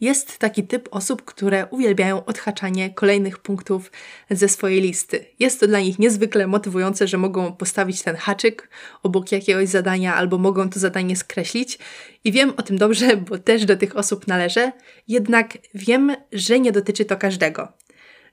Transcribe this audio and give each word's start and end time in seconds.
Jest 0.00 0.38
taki 0.38 0.62
typ 0.66 0.88
osób, 0.90 1.24
które 1.24 1.66
uwielbiają 1.66 2.24
odhaczanie 2.24 2.90
kolejnych 2.90 3.38
punktów 3.38 3.92
ze 4.30 4.48
swojej 4.48 4.80
listy. 4.80 5.26
Jest 5.38 5.60
to 5.60 5.66
dla 5.66 5.80
nich 5.80 5.98
niezwykle 5.98 6.46
motywujące, 6.46 7.08
że 7.08 7.18
mogą 7.18 7.52
postawić 7.52 8.02
ten 8.02 8.16
haczyk 8.16 8.68
obok 9.02 9.32
jakiegoś 9.32 9.68
zadania 9.68 10.14
albo 10.14 10.38
mogą 10.38 10.70
to 10.70 10.80
zadanie 10.80 11.16
skreślić. 11.16 11.78
I 12.24 12.32
wiem 12.32 12.52
o 12.56 12.62
tym 12.62 12.78
dobrze, 12.78 13.16
bo 13.28 13.38
też 13.38 13.64
do 13.64 13.76
tych 13.76 13.96
osób 13.96 14.26
należę, 14.26 14.72
jednak 15.08 15.58
wiem, 15.74 16.16
że 16.32 16.60
nie 16.60 16.72
dotyczy 16.72 17.04
to 17.04 17.16
każdego. 17.16 17.68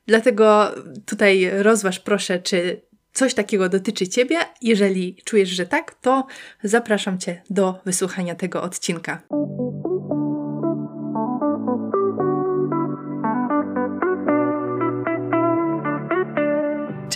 Dlatego 0.07 0.71
tutaj 1.05 1.49
rozważ 1.61 1.99
proszę, 1.99 2.39
czy 2.39 2.81
coś 3.13 3.33
takiego 3.33 3.69
dotyczy 3.69 4.07
Ciebie. 4.07 4.37
Jeżeli 4.61 5.15
czujesz, 5.25 5.49
że 5.49 5.65
tak, 5.65 5.95
to 6.01 6.27
zapraszam 6.63 7.19
Cię 7.19 7.41
do 7.49 7.79
wysłuchania 7.85 8.35
tego 8.35 8.63
odcinka. 8.63 9.21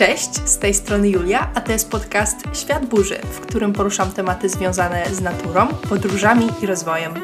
Cześć, 0.06 0.48
z 0.48 0.58
tej 0.58 0.74
strony 0.74 1.08
Julia, 1.08 1.50
a 1.54 1.60
to 1.60 1.72
jest 1.72 1.90
podcast 1.90 2.36
Świat 2.52 2.86
Burzy, 2.86 3.18
w 3.18 3.40
którym 3.40 3.72
poruszam 3.72 4.12
tematy 4.12 4.48
związane 4.48 5.14
z 5.14 5.20
naturą, 5.20 5.68
podróżami 5.68 6.48
i 6.62 6.66
rozwojem. 6.66 7.14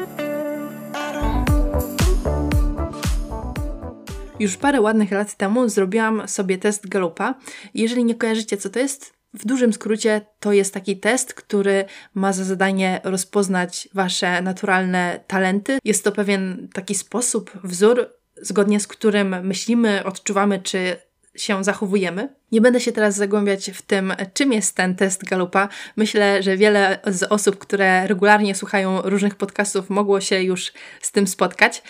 Już 4.39 4.57
parę 4.57 4.81
ładnych 4.81 5.11
lat 5.11 5.35
temu 5.35 5.69
zrobiłam 5.69 6.27
sobie 6.27 6.57
test 6.57 6.87
Galupa. 6.87 7.35
Jeżeli 7.73 8.05
nie 8.05 8.15
kojarzycie, 8.15 8.57
co 8.57 8.69
to 8.69 8.79
jest, 8.79 9.13
w 9.33 9.45
dużym 9.45 9.73
skrócie 9.73 10.21
to 10.39 10.53
jest 10.53 10.73
taki 10.73 10.97
test, 10.97 11.33
który 11.33 11.85
ma 12.13 12.33
za 12.33 12.43
zadanie 12.43 13.01
rozpoznać 13.03 13.89
wasze 13.93 14.41
naturalne 14.41 15.19
talenty. 15.27 15.77
Jest 15.83 16.03
to 16.03 16.11
pewien 16.11 16.67
taki 16.73 16.95
sposób, 16.95 17.51
wzór, 17.63 18.09
zgodnie 18.41 18.79
z 18.79 18.87
którym 18.87 19.47
myślimy, 19.47 20.03
odczuwamy 20.05 20.59
czy 20.59 21.08
się 21.41 21.63
zachowujemy. 21.63 22.35
Nie 22.51 22.61
będę 22.61 22.79
się 22.79 22.91
teraz 22.91 23.15
zagłębiać 23.15 23.71
w 23.71 23.81
tym, 23.81 24.13
czym 24.33 24.53
jest 24.53 24.75
ten 24.75 24.95
test 24.95 25.25
Galupa. 25.25 25.69
Myślę, 25.95 26.43
że 26.43 26.57
wiele 26.57 26.99
z 27.07 27.23
osób, 27.23 27.57
które 27.57 28.07
regularnie 28.07 28.55
słuchają 28.55 29.01
różnych 29.01 29.35
podcastów, 29.35 29.89
mogło 29.89 30.21
się 30.21 30.43
już 30.43 30.73
z 31.01 31.11
tym 31.11 31.27
spotkać. 31.27 31.83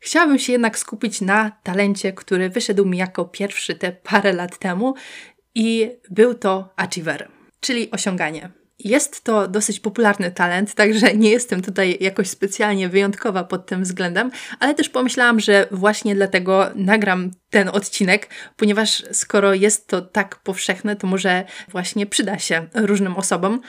Chciałabym 0.00 0.38
się 0.38 0.52
jednak 0.52 0.78
skupić 0.78 1.20
na 1.20 1.52
talencie, 1.62 2.12
który 2.12 2.50
wyszedł 2.50 2.84
mi 2.84 2.98
jako 2.98 3.24
pierwszy 3.24 3.74
te 3.74 3.92
parę 3.92 4.32
lat 4.32 4.58
temu 4.58 4.94
i 5.54 5.90
był 6.10 6.34
to 6.34 6.72
achiever, 6.76 7.28
czyli 7.60 7.90
osiąganie. 7.90 8.65
Jest 8.78 9.24
to 9.24 9.48
dosyć 9.48 9.80
popularny 9.80 10.30
talent, 10.30 10.74
także 10.74 11.14
nie 11.14 11.30
jestem 11.30 11.62
tutaj 11.62 11.96
jakoś 12.00 12.28
specjalnie 12.28 12.88
wyjątkowa 12.88 13.44
pod 13.44 13.66
tym 13.66 13.82
względem, 13.82 14.30
ale 14.60 14.74
też 14.74 14.88
pomyślałam, 14.88 15.40
że 15.40 15.66
właśnie 15.70 16.14
dlatego 16.14 16.70
nagram 16.74 17.30
ten 17.50 17.68
odcinek, 17.68 18.28
ponieważ 18.56 19.02
skoro 19.12 19.54
jest 19.54 19.86
to 19.86 20.02
tak 20.02 20.36
powszechne, 20.36 20.96
to 20.96 21.06
może 21.06 21.44
właśnie 21.68 22.06
przyda 22.06 22.38
się 22.38 22.66
różnym 22.74 23.16
osobom. 23.16 23.60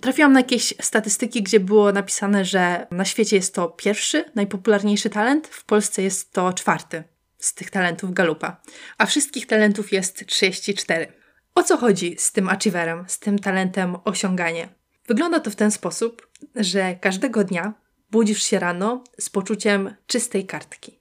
Trafiłam 0.00 0.32
na 0.32 0.40
jakieś 0.40 0.74
statystyki, 0.80 1.42
gdzie 1.42 1.60
było 1.60 1.92
napisane, 1.92 2.44
że 2.44 2.86
na 2.90 3.04
świecie 3.04 3.36
jest 3.36 3.54
to 3.54 3.68
pierwszy, 3.68 4.24
najpopularniejszy 4.34 5.10
talent, 5.10 5.48
w 5.48 5.64
Polsce 5.64 6.02
jest 6.02 6.32
to 6.32 6.52
czwarty 6.52 7.04
z 7.38 7.54
tych 7.54 7.70
talentów 7.70 8.12
Galupa, 8.12 8.60
a 8.98 9.06
wszystkich 9.06 9.46
talentów 9.46 9.92
jest 9.92 10.26
34. 10.26 11.23
O 11.54 11.62
co 11.62 11.76
chodzi 11.76 12.16
z 12.18 12.32
tym 12.32 12.48
achieverem, 12.48 13.04
z 13.08 13.18
tym 13.18 13.38
talentem 13.38 13.96
osiąganie? 14.04 14.68
Wygląda 15.06 15.40
to 15.40 15.50
w 15.50 15.56
ten 15.56 15.70
sposób, 15.70 16.28
że 16.56 16.94
każdego 17.00 17.44
dnia 17.44 17.74
budzisz 18.10 18.42
się 18.42 18.58
rano 18.58 19.04
z 19.18 19.30
poczuciem 19.30 19.94
czystej 20.06 20.46
kartki 20.46 21.00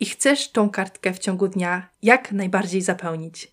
i 0.00 0.06
chcesz 0.06 0.50
tą 0.50 0.70
kartkę 0.70 1.12
w 1.12 1.18
ciągu 1.18 1.48
dnia 1.48 1.88
jak 2.02 2.32
najbardziej 2.32 2.82
zapełnić. 2.82 3.52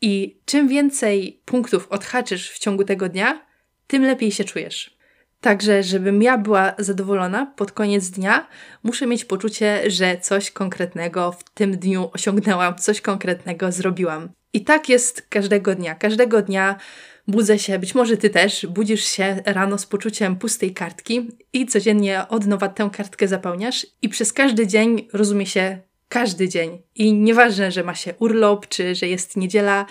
I 0.00 0.40
czym 0.44 0.68
więcej 0.68 1.42
punktów 1.44 1.86
odhaczysz 1.90 2.50
w 2.50 2.58
ciągu 2.58 2.84
tego 2.84 3.08
dnia, 3.08 3.46
tym 3.86 4.02
lepiej 4.02 4.32
się 4.32 4.44
czujesz. 4.44 4.98
Także, 5.40 5.82
żebym 5.82 6.22
ja 6.22 6.38
była 6.38 6.74
zadowolona 6.78 7.46
pod 7.46 7.72
koniec 7.72 8.10
dnia, 8.10 8.48
muszę 8.82 9.06
mieć 9.06 9.24
poczucie, 9.24 9.90
że 9.90 10.18
coś 10.20 10.50
konkretnego 10.50 11.32
w 11.32 11.44
tym 11.50 11.76
dniu 11.78 12.10
osiągnęłam, 12.12 12.74
coś 12.78 13.00
konkretnego 13.00 13.72
zrobiłam. 13.72 14.28
I 14.54 14.64
tak 14.64 14.88
jest 14.88 15.26
każdego 15.28 15.74
dnia. 15.74 15.94
Każdego 15.94 16.42
dnia 16.42 16.76
budzę 17.28 17.58
się, 17.58 17.78
być 17.78 17.94
może 17.94 18.16
ty 18.16 18.30
też, 18.30 18.66
budzisz 18.66 19.04
się 19.04 19.42
rano 19.46 19.78
z 19.78 19.86
poczuciem 19.86 20.36
pustej 20.36 20.74
kartki 20.74 21.28
i 21.52 21.66
codziennie 21.66 22.28
od 22.28 22.46
nowa 22.46 22.68
tę 22.68 22.90
kartkę 22.92 23.28
zapełniasz 23.28 23.86
i 24.02 24.08
przez 24.08 24.32
każdy 24.32 24.66
dzień 24.66 25.08
rozumie 25.12 25.46
się 25.46 25.78
każdy 26.08 26.48
dzień. 26.48 26.82
I 26.94 27.12
nieważne, 27.12 27.72
że 27.72 27.84
ma 27.84 27.94
się 27.94 28.14
urlop, 28.18 28.68
czy 28.68 28.94
że 28.94 29.06
jest 29.06 29.36
niedziela, 29.36 29.86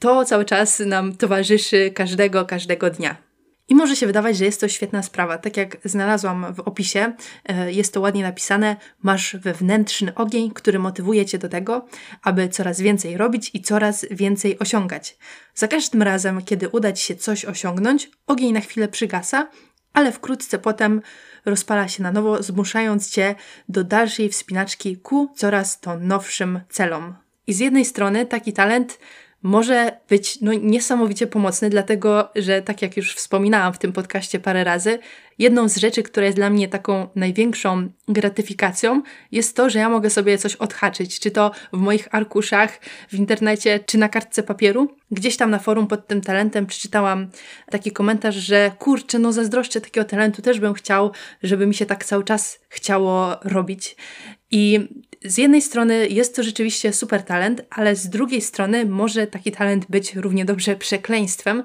to 0.00 0.24
cały 0.24 0.44
czas 0.44 0.78
nam 0.78 1.16
towarzyszy 1.16 1.90
każdego, 1.94 2.44
każdego 2.44 2.90
dnia. 2.90 3.25
I 3.68 3.74
może 3.74 3.96
się 3.96 4.06
wydawać, 4.06 4.36
że 4.36 4.44
jest 4.44 4.60
to 4.60 4.68
świetna 4.68 5.02
sprawa. 5.02 5.38
Tak 5.38 5.56
jak 5.56 5.76
znalazłam 5.84 6.54
w 6.54 6.60
opisie, 6.60 7.12
e, 7.44 7.72
jest 7.72 7.94
to 7.94 8.00
ładnie 8.00 8.22
napisane: 8.22 8.76
masz 9.02 9.36
wewnętrzny 9.36 10.14
ogień, 10.14 10.50
który 10.50 10.78
motywuje 10.78 11.26
cię 11.26 11.38
do 11.38 11.48
tego, 11.48 11.86
aby 12.22 12.48
coraz 12.48 12.80
więcej 12.80 13.16
robić 13.16 13.50
i 13.54 13.60
coraz 13.60 14.06
więcej 14.10 14.58
osiągać. 14.58 15.18
Za 15.54 15.68
każdym 15.68 16.02
razem, 16.02 16.42
kiedy 16.42 16.68
uda 16.68 16.92
ci 16.92 17.04
się 17.04 17.16
coś 17.16 17.44
osiągnąć, 17.44 18.10
ogień 18.26 18.52
na 18.52 18.60
chwilę 18.60 18.88
przygasa, 18.88 19.48
ale 19.92 20.12
wkrótce 20.12 20.58
potem 20.58 21.02
rozpala 21.44 21.88
się 21.88 22.02
na 22.02 22.12
nowo, 22.12 22.42
zmuszając 22.42 23.10
cię 23.10 23.34
do 23.68 23.84
dalszej 23.84 24.28
wspinaczki 24.28 24.96
ku 24.96 25.32
coraz 25.36 25.80
to 25.80 25.98
nowszym 25.98 26.60
celom. 26.68 27.14
I 27.46 27.52
z 27.52 27.58
jednej 27.58 27.84
strony 27.84 28.26
taki 28.26 28.52
talent 28.52 28.98
może 29.42 29.98
być 30.08 30.40
no, 30.40 30.52
niesamowicie 30.52 31.26
pomocny, 31.26 31.70
dlatego 31.70 32.28
że, 32.36 32.62
tak 32.62 32.82
jak 32.82 32.96
już 32.96 33.14
wspominałam 33.14 33.72
w 33.72 33.78
tym 33.78 33.92
podcaście 33.92 34.40
parę 34.40 34.64
razy, 34.64 34.98
jedną 35.38 35.68
z 35.68 35.76
rzeczy, 35.76 36.02
która 36.02 36.26
jest 36.26 36.38
dla 36.38 36.50
mnie 36.50 36.68
taką 36.68 37.08
największą 37.14 37.88
gratyfikacją, 38.08 39.02
jest 39.32 39.56
to, 39.56 39.70
że 39.70 39.78
ja 39.78 39.88
mogę 39.88 40.10
sobie 40.10 40.38
coś 40.38 40.56
odhaczyć, 40.56 41.20
czy 41.20 41.30
to 41.30 41.50
w 41.72 41.78
moich 41.78 42.14
arkuszach, 42.14 42.80
w 43.08 43.14
internecie, 43.14 43.80
czy 43.86 43.98
na 43.98 44.08
kartce 44.08 44.42
papieru. 44.42 44.96
Gdzieś 45.10 45.36
tam 45.36 45.50
na 45.50 45.58
forum 45.58 45.86
pod 45.86 46.06
tym 46.06 46.20
talentem 46.20 46.66
przeczytałam 46.66 47.30
taki 47.70 47.90
komentarz, 47.90 48.34
że 48.34 48.72
kurczę, 48.78 49.18
no 49.18 49.32
zazdroszczę 49.32 49.80
takiego 49.80 50.04
talentu, 50.04 50.42
też 50.42 50.60
bym 50.60 50.74
chciał, 50.74 51.10
żeby 51.42 51.66
mi 51.66 51.74
się 51.74 51.86
tak 51.86 52.04
cały 52.04 52.24
czas 52.24 52.60
chciało 52.68 53.36
robić. 53.44 53.96
I 54.50 54.88
z 55.24 55.38
jednej 55.38 55.62
strony 55.62 56.08
jest 56.08 56.36
to 56.36 56.42
rzeczywiście 56.42 56.92
super 56.92 57.22
talent, 57.22 57.62
ale 57.70 57.96
z 57.96 58.08
drugiej 58.08 58.40
strony 58.40 58.84
może 58.84 59.26
taki 59.26 59.52
talent 59.52 59.86
być 59.88 60.14
równie 60.14 60.44
dobrze 60.44 60.76
przekleństwem 60.76 61.62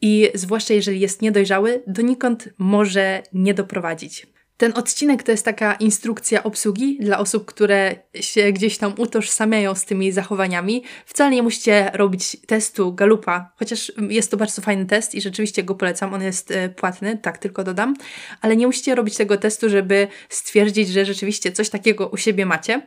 i 0.00 0.28
zwłaszcza 0.34 0.74
jeżeli 0.74 1.00
jest 1.00 1.22
niedojrzały, 1.22 1.82
donikąd 1.86 2.48
może 2.58 3.11
nie 3.32 3.54
doprowadzić. 3.54 4.26
Ten 4.62 4.72
odcinek 4.74 5.22
to 5.22 5.32
jest 5.32 5.44
taka 5.44 5.74
instrukcja 5.74 6.42
obsługi 6.42 6.98
dla 7.00 7.18
osób, 7.18 7.44
które 7.44 7.94
się 8.14 8.52
gdzieś 8.52 8.78
tam 8.78 8.94
utożsamiają 8.96 9.74
z 9.74 9.84
tymi 9.84 10.12
zachowaniami. 10.12 10.82
Wcale 11.06 11.30
nie 11.30 11.42
musicie 11.42 11.90
robić 11.94 12.36
testu 12.46 12.94
Galupa, 12.94 13.52
chociaż 13.56 13.92
jest 14.08 14.30
to 14.30 14.36
bardzo 14.36 14.62
fajny 14.62 14.86
test 14.86 15.14
i 15.14 15.20
rzeczywiście 15.20 15.62
go 15.62 15.74
polecam. 15.74 16.14
On 16.14 16.22
jest 16.22 16.50
e, 16.50 16.68
płatny, 16.68 17.18
tak 17.18 17.38
tylko 17.38 17.64
dodam, 17.64 17.96
ale 18.40 18.56
nie 18.56 18.66
musicie 18.66 18.94
robić 18.94 19.16
tego 19.16 19.36
testu, 19.36 19.68
żeby 19.68 20.08
stwierdzić, 20.28 20.88
że 20.88 21.04
rzeczywiście 21.04 21.52
coś 21.52 21.70
takiego 21.70 22.08
u 22.08 22.16
siebie 22.16 22.46
macie. 22.46 22.82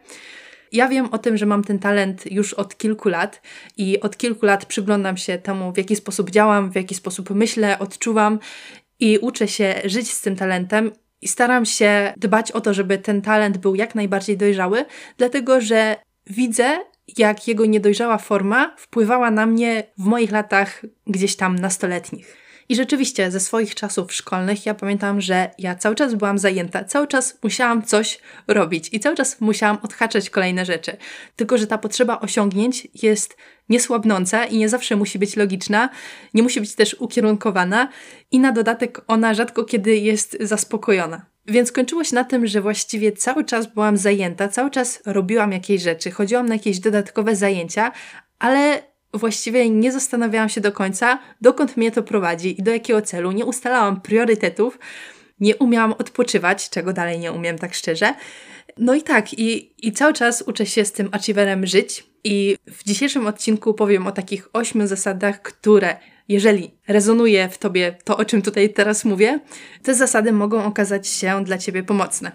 Ja 0.72 0.88
wiem 0.88 1.08
o 1.12 1.18
tym, 1.18 1.38
że 1.38 1.46
mam 1.46 1.64
ten 1.64 1.80
talent 1.80 2.32
już 2.32 2.54
od 2.54 2.78
kilku 2.78 3.10
lat 3.10 3.42
i 3.78 4.02
od 4.02 4.18
kilku 4.18 4.46
lat 4.46 4.66
przyglądam 4.66 5.18
się 5.18 5.38
temu, 5.38 5.72
w 5.72 5.78
jaki 5.78 5.96
sposób 5.96 6.30
działam, 6.30 6.72
w 6.72 6.76
jaki 6.76 6.96
sposób 6.96 7.30
myślę, 7.30 7.80
odczuwam 7.80 8.40
i 9.00 9.18
uczę 9.18 9.48
się 9.48 9.82
żyć 9.86 10.14
z 10.14 10.22
tym 10.22 10.36
talentem 10.36 10.92
i 11.22 11.28
staram 11.28 11.66
się 11.66 12.14
dbać 12.18 12.52
o 12.52 12.62
to, 12.62 12.74
żeby 12.74 12.98
ten 12.98 13.22
talent 13.22 13.58
był 13.58 13.76
jak 13.76 13.96
najbardziej 13.96 14.38
dojrzały, 14.38 14.86
dlatego 15.18 15.62
że 15.62 15.96
widzę, 16.28 16.78
jak 17.18 17.48
jego 17.48 17.66
niedojrzała 17.66 18.18
forma 18.18 18.76
wpływała 18.78 19.32
na 19.32 19.46
mnie 19.46 19.84
w 19.98 20.06
moich 20.06 20.32
latach 20.32 20.82
gdzieś 21.08 21.36
tam 21.36 21.60
nastoletnich. 21.60 22.45
I 22.70 22.76
rzeczywiście 22.76 23.32
ze 23.32 23.40
swoich 23.40 23.76
czasów 23.76 24.14
szkolnych 24.14 24.66
ja 24.66 24.74
pamiętam, 24.74 25.22
że 25.22 25.52
ja 25.58 25.76
cały 25.76 25.96
czas 25.96 26.16
byłam 26.16 26.40
zajęta, 26.40 26.84
cały 26.84 27.08
czas 27.08 27.38
musiałam 27.44 27.84
coś 27.84 28.20
robić 28.48 28.90
i 28.92 29.00
cały 29.00 29.16
czas 29.16 29.42
musiałam 29.42 29.78
odhaczać 29.82 30.30
kolejne 30.30 30.66
rzeczy. 30.66 30.98
Tylko, 31.36 31.58
że 31.58 31.68
ta 31.68 31.78
potrzeba 31.78 32.20
osiągnięć 32.20 32.88
jest 33.04 33.38
niesłabnąca 33.70 34.46
i 34.46 34.58
nie 34.58 34.70
zawsze 34.70 34.96
musi 34.96 35.20
być 35.20 35.36
logiczna, 35.36 35.90
nie 36.34 36.44
musi 36.44 36.62
być 36.62 36.76
też 36.76 36.96
ukierunkowana 37.00 37.90
i 38.32 38.40
na 38.40 38.52
dodatek 38.52 39.02
ona 39.08 39.34
rzadko 39.34 39.64
kiedy 39.64 39.98
jest 39.98 40.38
zaspokojona. 40.40 41.26
Więc 41.48 41.72
kończyło 41.72 42.04
się 42.04 42.16
na 42.16 42.24
tym, 42.24 42.48
że 42.48 42.62
właściwie 42.62 43.12
cały 43.12 43.46
czas 43.46 43.74
byłam 43.74 43.98
zajęta, 43.98 44.48
cały 44.48 44.72
czas 44.72 45.02
robiłam 45.06 45.52
jakieś 45.52 45.82
rzeczy, 45.82 46.12
chodziłam 46.12 46.46
na 46.46 46.56
jakieś 46.56 46.80
dodatkowe 46.80 47.36
zajęcia, 47.36 47.92
ale 48.40 48.84
właściwie 49.18 49.70
nie 49.70 49.92
zastanawiałam 49.92 50.50
się 50.50 50.62
do 50.62 50.72
końca, 50.72 51.20
dokąd 51.42 51.78
mnie 51.78 51.92
to 51.92 52.04
prowadzi 52.04 52.60
i 52.60 52.64
do 52.64 52.72
jakiego 52.72 53.02
celu. 53.02 53.32
Nie 53.32 53.46
ustalałam 53.46 54.02
priorytetów. 54.02 54.80
nie 55.40 55.56
umiałam 55.56 55.92
odpoczywać, 55.92 56.70
czego 56.70 56.94
dalej 56.94 57.20
nie 57.20 57.32
umiem, 57.32 57.58
tak 57.58 57.74
szczerze. 57.74 58.14
No 58.78 58.94
i 58.94 59.02
tak, 59.02 59.34
i, 59.34 59.74
i 59.88 59.92
cały 59.92 60.14
czas 60.14 60.44
uczę 60.48 60.66
się 60.66 60.86
z 60.86 60.92
tym 60.92 61.10
achieverem 61.12 61.66
żyć. 61.66 62.04
I 62.24 62.58
w 62.68 62.84
dzisiejszym 62.84 63.28
odcinku 63.28 63.74
powiem 63.74 64.08
o 64.08 64.12
takich 64.12 64.50
ośmiu 64.54 64.88
zasadach, 64.88 65.42
które, 65.42 65.98
jeżeli 66.30 66.72
rezonuje 66.88 67.50
w 67.50 67.58
tobie 67.58 67.98
to, 68.04 68.18
o 68.18 68.26
czym 68.26 68.42
tutaj 68.42 68.70
teraz 68.70 69.06
mówię, 69.06 69.40
te 69.84 69.96
zasady 69.96 70.32
mogą 70.32 70.66
okazać 70.66 71.08
się 71.08 71.44
dla 71.44 71.58
ciebie 71.58 71.84
pomocne. 71.84 72.32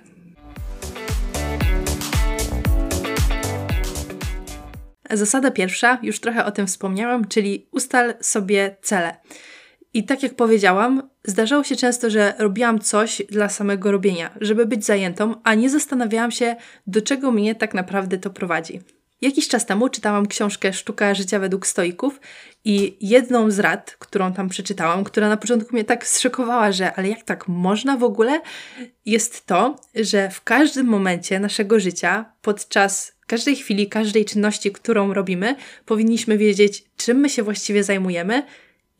Zasada 5.12 5.50
pierwsza, 5.50 5.98
już 6.02 6.20
trochę 6.20 6.44
o 6.44 6.50
tym 6.50 6.66
wspomniałam, 6.66 7.28
czyli 7.28 7.66
ustal 7.70 8.14
sobie 8.20 8.76
cele. 8.82 9.16
I 9.94 10.04
tak 10.04 10.22
jak 10.22 10.34
powiedziałam, 10.34 11.10
zdarzało 11.24 11.64
się 11.64 11.76
często, 11.76 12.10
że 12.10 12.34
robiłam 12.38 12.78
coś 12.78 13.22
dla 13.30 13.48
samego 13.48 13.92
robienia, 13.92 14.30
żeby 14.40 14.66
być 14.66 14.84
zajętą, 14.84 15.34
a 15.44 15.54
nie 15.54 15.70
zastanawiałam 15.70 16.30
się, 16.30 16.56
do 16.86 17.02
czego 17.02 17.30
mnie 17.30 17.54
tak 17.54 17.74
naprawdę 17.74 18.18
to 18.18 18.30
prowadzi. 18.30 18.80
Jakiś 19.20 19.48
czas 19.48 19.66
temu 19.66 19.88
czytałam 19.88 20.26
książkę 20.26 20.72
Sztuka 20.72 21.14
życia 21.14 21.38
według 21.38 21.66
stoików 21.66 22.20
i 22.64 22.96
jedną 23.00 23.50
z 23.50 23.58
rad, 23.58 23.96
którą 23.98 24.32
tam 24.32 24.48
przeczytałam, 24.48 25.04
która 25.04 25.28
na 25.28 25.36
początku 25.36 25.72
mnie 25.72 25.84
tak 25.84 26.06
zszokowała, 26.06 26.72
że 26.72 26.94
ale 26.94 27.08
jak 27.08 27.22
tak 27.22 27.48
można 27.48 27.96
w 27.96 28.04
ogóle, 28.04 28.40
jest 29.06 29.46
to, 29.46 29.76
że 29.94 30.30
w 30.30 30.42
każdym 30.42 30.86
momencie 30.86 31.40
naszego 31.40 31.80
życia, 31.80 32.32
podczas 32.42 33.12
każdej 33.26 33.56
chwili, 33.56 33.88
każdej 33.88 34.24
czynności, 34.24 34.72
którą 34.72 35.14
robimy, 35.14 35.56
powinniśmy 35.86 36.38
wiedzieć, 36.38 36.84
czym 36.96 37.16
my 37.16 37.28
się 37.28 37.42
właściwie 37.42 37.84
zajmujemy 37.84 38.42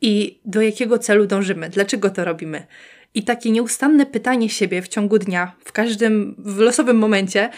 i 0.01 0.39
do 0.45 0.61
jakiego 0.61 0.99
celu 0.99 1.27
dążymy, 1.27 1.69
dlaczego 1.69 2.09
to 2.09 2.25
robimy. 2.25 2.67
I 3.13 3.23
takie 3.23 3.51
nieustanne 3.51 4.05
pytanie 4.05 4.49
siebie 4.49 4.81
w 4.81 4.87
ciągu 4.87 5.19
dnia, 5.19 5.55
w 5.65 5.71
każdym, 5.71 6.35
w 6.37 6.57
losowym 6.57 6.97
momencie, 6.97 7.49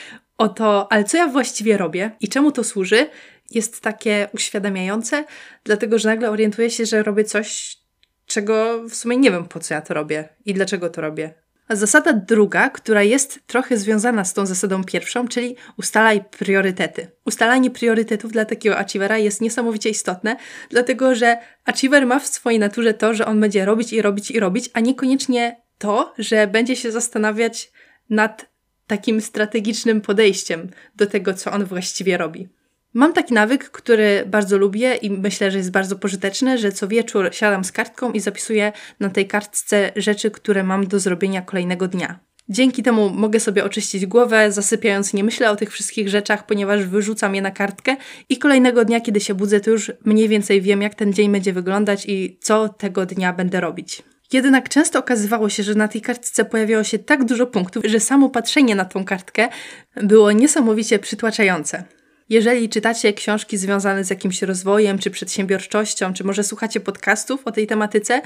o 0.43 0.49
to, 0.49 0.91
ale 0.91 1.03
co 1.03 1.17
ja 1.17 1.27
właściwie 1.27 1.77
robię 1.77 2.11
i 2.19 2.29
czemu 2.29 2.51
to 2.51 2.63
służy, 2.63 3.07
jest 3.51 3.81
takie 3.81 4.27
uświadamiające, 4.33 5.25
dlatego 5.63 5.99
że 5.99 6.09
nagle 6.09 6.31
orientuję 6.31 6.69
się, 6.69 6.85
że 6.85 7.03
robię 7.03 7.23
coś, 7.23 7.77
czego 8.25 8.83
w 8.89 8.95
sumie 8.95 9.17
nie 9.17 9.31
wiem, 9.31 9.45
po 9.45 9.59
co 9.59 9.73
ja 9.73 9.81
to 9.81 9.93
robię 9.93 10.29
i 10.45 10.53
dlaczego 10.53 10.89
to 10.89 11.01
robię. 11.01 11.33
A 11.67 11.75
zasada 11.75 12.13
druga, 12.13 12.69
która 12.69 13.03
jest 13.03 13.39
trochę 13.47 13.77
związana 13.77 14.25
z 14.25 14.33
tą 14.33 14.45
zasadą 14.45 14.83
pierwszą, 14.83 15.27
czyli 15.27 15.55
ustalaj 15.77 16.23
priorytety. 16.23 17.07
Ustalanie 17.25 17.71
priorytetów 17.71 18.31
dla 18.31 18.45
takiego 18.45 18.77
achievera 18.77 19.17
jest 19.17 19.41
niesamowicie 19.41 19.89
istotne, 19.89 20.35
dlatego 20.69 21.15
że 21.15 21.37
achiever 21.65 22.05
ma 22.05 22.19
w 22.19 22.27
swojej 22.27 22.59
naturze 22.59 22.93
to, 22.93 23.13
że 23.13 23.25
on 23.25 23.39
będzie 23.39 23.65
robić 23.65 23.93
i 23.93 24.01
robić 24.01 24.31
i 24.31 24.39
robić, 24.39 24.69
a 24.73 24.79
niekoniecznie 24.79 25.61
to, 25.77 26.13
że 26.17 26.47
będzie 26.47 26.75
się 26.75 26.91
zastanawiać 26.91 27.71
nad 28.09 28.52
takim 28.87 29.21
strategicznym 29.21 30.01
podejściem 30.01 30.69
do 30.95 31.07
tego, 31.07 31.33
co 31.33 31.51
on 31.51 31.65
właściwie 31.65 32.17
robi. 32.17 32.49
Mam 32.93 33.13
taki 33.13 33.33
nawyk, 33.33 33.69
który 33.69 34.23
bardzo 34.27 34.57
lubię 34.57 34.95
i 34.95 35.09
myślę, 35.09 35.51
że 35.51 35.57
jest 35.57 35.71
bardzo 35.71 35.95
pożyteczny, 35.95 36.57
że 36.57 36.71
co 36.71 36.87
wieczór 36.87 37.29
siadam 37.31 37.63
z 37.63 37.71
kartką 37.71 38.11
i 38.11 38.19
zapisuję 38.19 38.71
na 38.99 39.09
tej 39.09 39.27
kartce 39.27 39.91
rzeczy, 39.95 40.31
które 40.31 40.63
mam 40.63 40.87
do 40.87 40.99
zrobienia 40.99 41.41
kolejnego 41.41 41.87
dnia. 41.87 42.19
Dzięki 42.49 42.83
temu 42.83 43.09
mogę 43.09 43.39
sobie 43.39 43.63
oczyścić 43.63 44.05
głowę, 44.05 44.51
zasypiając 44.51 45.13
nie 45.13 45.23
myślę 45.23 45.51
o 45.51 45.55
tych 45.55 45.71
wszystkich 45.71 46.09
rzeczach, 46.09 46.45
ponieważ 46.45 46.85
wyrzucam 46.85 47.35
je 47.35 47.41
na 47.41 47.51
kartkę 47.51 47.95
i 48.29 48.37
kolejnego 48.37 48.85
dnia, 48.85 49.01
kiedy 49.01 49.19
się 49.19 49.33
budzę, 49.33 49.59
to 49.59 49.69
już 49.71 49.91
mniej 50.05 50.29
więcej 50.29 50.61
wiem, 50.61 50.81
jak 50.81 50.95
ten 50.95 51.13
dzień 51.13 51.31
będzie 51.31 51.53
wyglądać 51.53 52.05
i 52.07 52.37
co 52.41 52.69
tego 52.69 53.05
dnia 53.05 53.33
będę 53.33 53.61
robić. 53.61 54.03
Jednak 54.33 54.69
często 54.69 54.99
okazywało 54.99 55.49
się, 55.49 55.63
że 55.63 55.75
na 55.75 55.87
tej 55.87 56.01
kartce 56.01 56.45
pojawiało 56.45 56.83
się 56.83 56.99
tak 56.99 57.23
dużo 57.25 57.47
punktów, 57.47 57.83
że 57.85 57.99
samo 57.99 58.29
patrzenie 58.29 58.75
na 58.75 58.85
tą 58.85 59.05
kartkę 59.05 59.49
było 59.95 60.31
niesamowicie 60.31 60.99
przytłaczające. 60.99 61.83
Jeżeli 62.29 62.69
czytacie 62.69 63.13
książki 63.13 63.57
związane 63.57 64.03
z 64.03 64.09
jakimś 64.09 64.41
rozwojem, 64.41 64.99
czy 64.99 65.11
przedsiębiorczością, 65.11 66.13
czy 66.13 66.23
może 66.23 66.43
słuchacie 66.43 66.79
podcastów 66.79 67.41
o 67.47 67.51
tej 67.51 67.67
tematyce, 67.67 68.21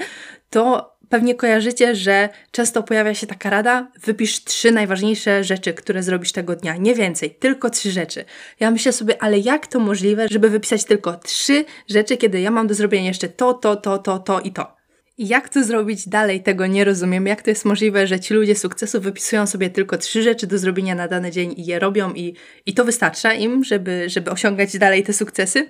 to 0.50 0.94
pewnie 1.08 1.34
kojarzycie, 1.34 1.94
że 1.94 2.28
często 2.50 2.82
pojawia 2.82 3.14
się 3.14 3.26
taka 3.26 3.50
rada: 3.50 3.88
wypisz 4.04 4.44
trzy 4.44 4.72
najważniejsze 4.72 5.44
rzeczy, 5.44 5.74
które 5.74 6.02
zrobisz 6.02 6.32
tego 6.32 6.56
dnia. 6.56 6.76
Nie 6.76 6.94
więcej, 6.94 7.30
tylko 7.30 7.70
trzy 7.70 7.90
rzeczy. 7.90 8.24
Ja 8.60 8.70
myślę 8.70 8.92
sobie, 8.92 9.22
ale 9.22 9.38
jak 9.38 9.66
to 9.66 9.80
możliwe, 9.80 10.26
żeby 10.30 10.50
wypisać 10.50 10.84
tylko 10.84 11.16
trzy 11.16 11.64
rzeczy, 11.88 12.16
kiedy 12.16 12.40
ja 12.40 12.50
mam 12.50 12.66
do 12.66 12.74
zrobienia 12.74 13.08
jeszcze 13.08 13.28
to, 13.28 13.54
to, 13.54 13.76
to, 13.76 13.98
to, 13.98 14.18
to 14.18 14.40
i 14.40 14.52
to. 14.52 14.77
Jak 15.18 15.48
to 15.48 15.64
zrobić 15.64 16.08
dalej, 16.08 16.42
tego 16.42 16.66
nie 16.66 16.84
rozumiem. 16.84 17.26
Jak 17.26 17.42
to 17.42 17.50
jest 17.50 17.64
możliwe, 17.64 18.06
że 18.06 18.20
ci 18.20 18.34
ludzie 18.34 18.54
sukcesu 18.54 19.00
wypisują 19.00 19.46
sobie 19.46 19.70
tylko 19.70 19.98
trzy 19.98 20.22
rzeczy 20.22 20.46
do 20.46 20.58
zrobienia 20.58 20.94
na 20.94 21.08
dany 21.08 21.30
dzień 21.30 21.54
i 21.56 21.66
je 21.66 21.78
robią, 21.78 22.12
i, 22.12 22.34
i 22.66 22.74
to 22.74 22.84
wystarcza 22.84 23.32
im, 23.32 23.64
żeby, 23.64 24.04
żeby 24.08 24.30
osiągać 24.30 24.78
dalej 24.78 25.02
te 25.02 25.12
sukcesy? 25.12 25.68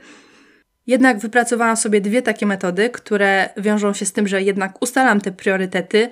Jednak 0.86 1.18
wypracowałam 1.18 1.76
sobie 1.76 2.00
dwie 2.00 2.22
takie 2.22 2.46
metody, 2.46 2.90
które 2.90 3.48
wiążą 3.56 3.94
się 3.94 4.06
z 4.06 4.12
tym, 4.12 4.28
że 4.28 4.42
jednak 4.42 4.82
ustalam 4.82 5.20
te 5.20 5.32
priorytety 5.32 6.08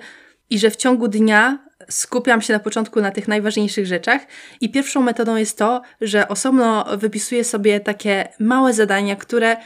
i 0.49 0.59
że 0.59 0.69
w 0.69 0.75
ciągu 0.75 1.07
dnia 1.07 1.67
skupiam 1.89 2.41
się 2.41 2.53
na 2.53 2.59
początku 2.59 3.01
na 3.01 3.11
tych 3.11 3.27
najważniejszych 3.27 3.85
rzeczach. 3.85 4.21
I 4.61 4.71
pierwszą 4.71 5.01
metodą 5.01 5.35
jest 5.35 5.57
to, 5.57 5.81
że 6.01 6.27
osobno 6.27 6.97
wypisuję 6.97 7.43
sobie 7.43 7.79
takie 7.79 8.27
małe 8.39 8.73
zadania, 8.73 9.15
które 9.15 9.57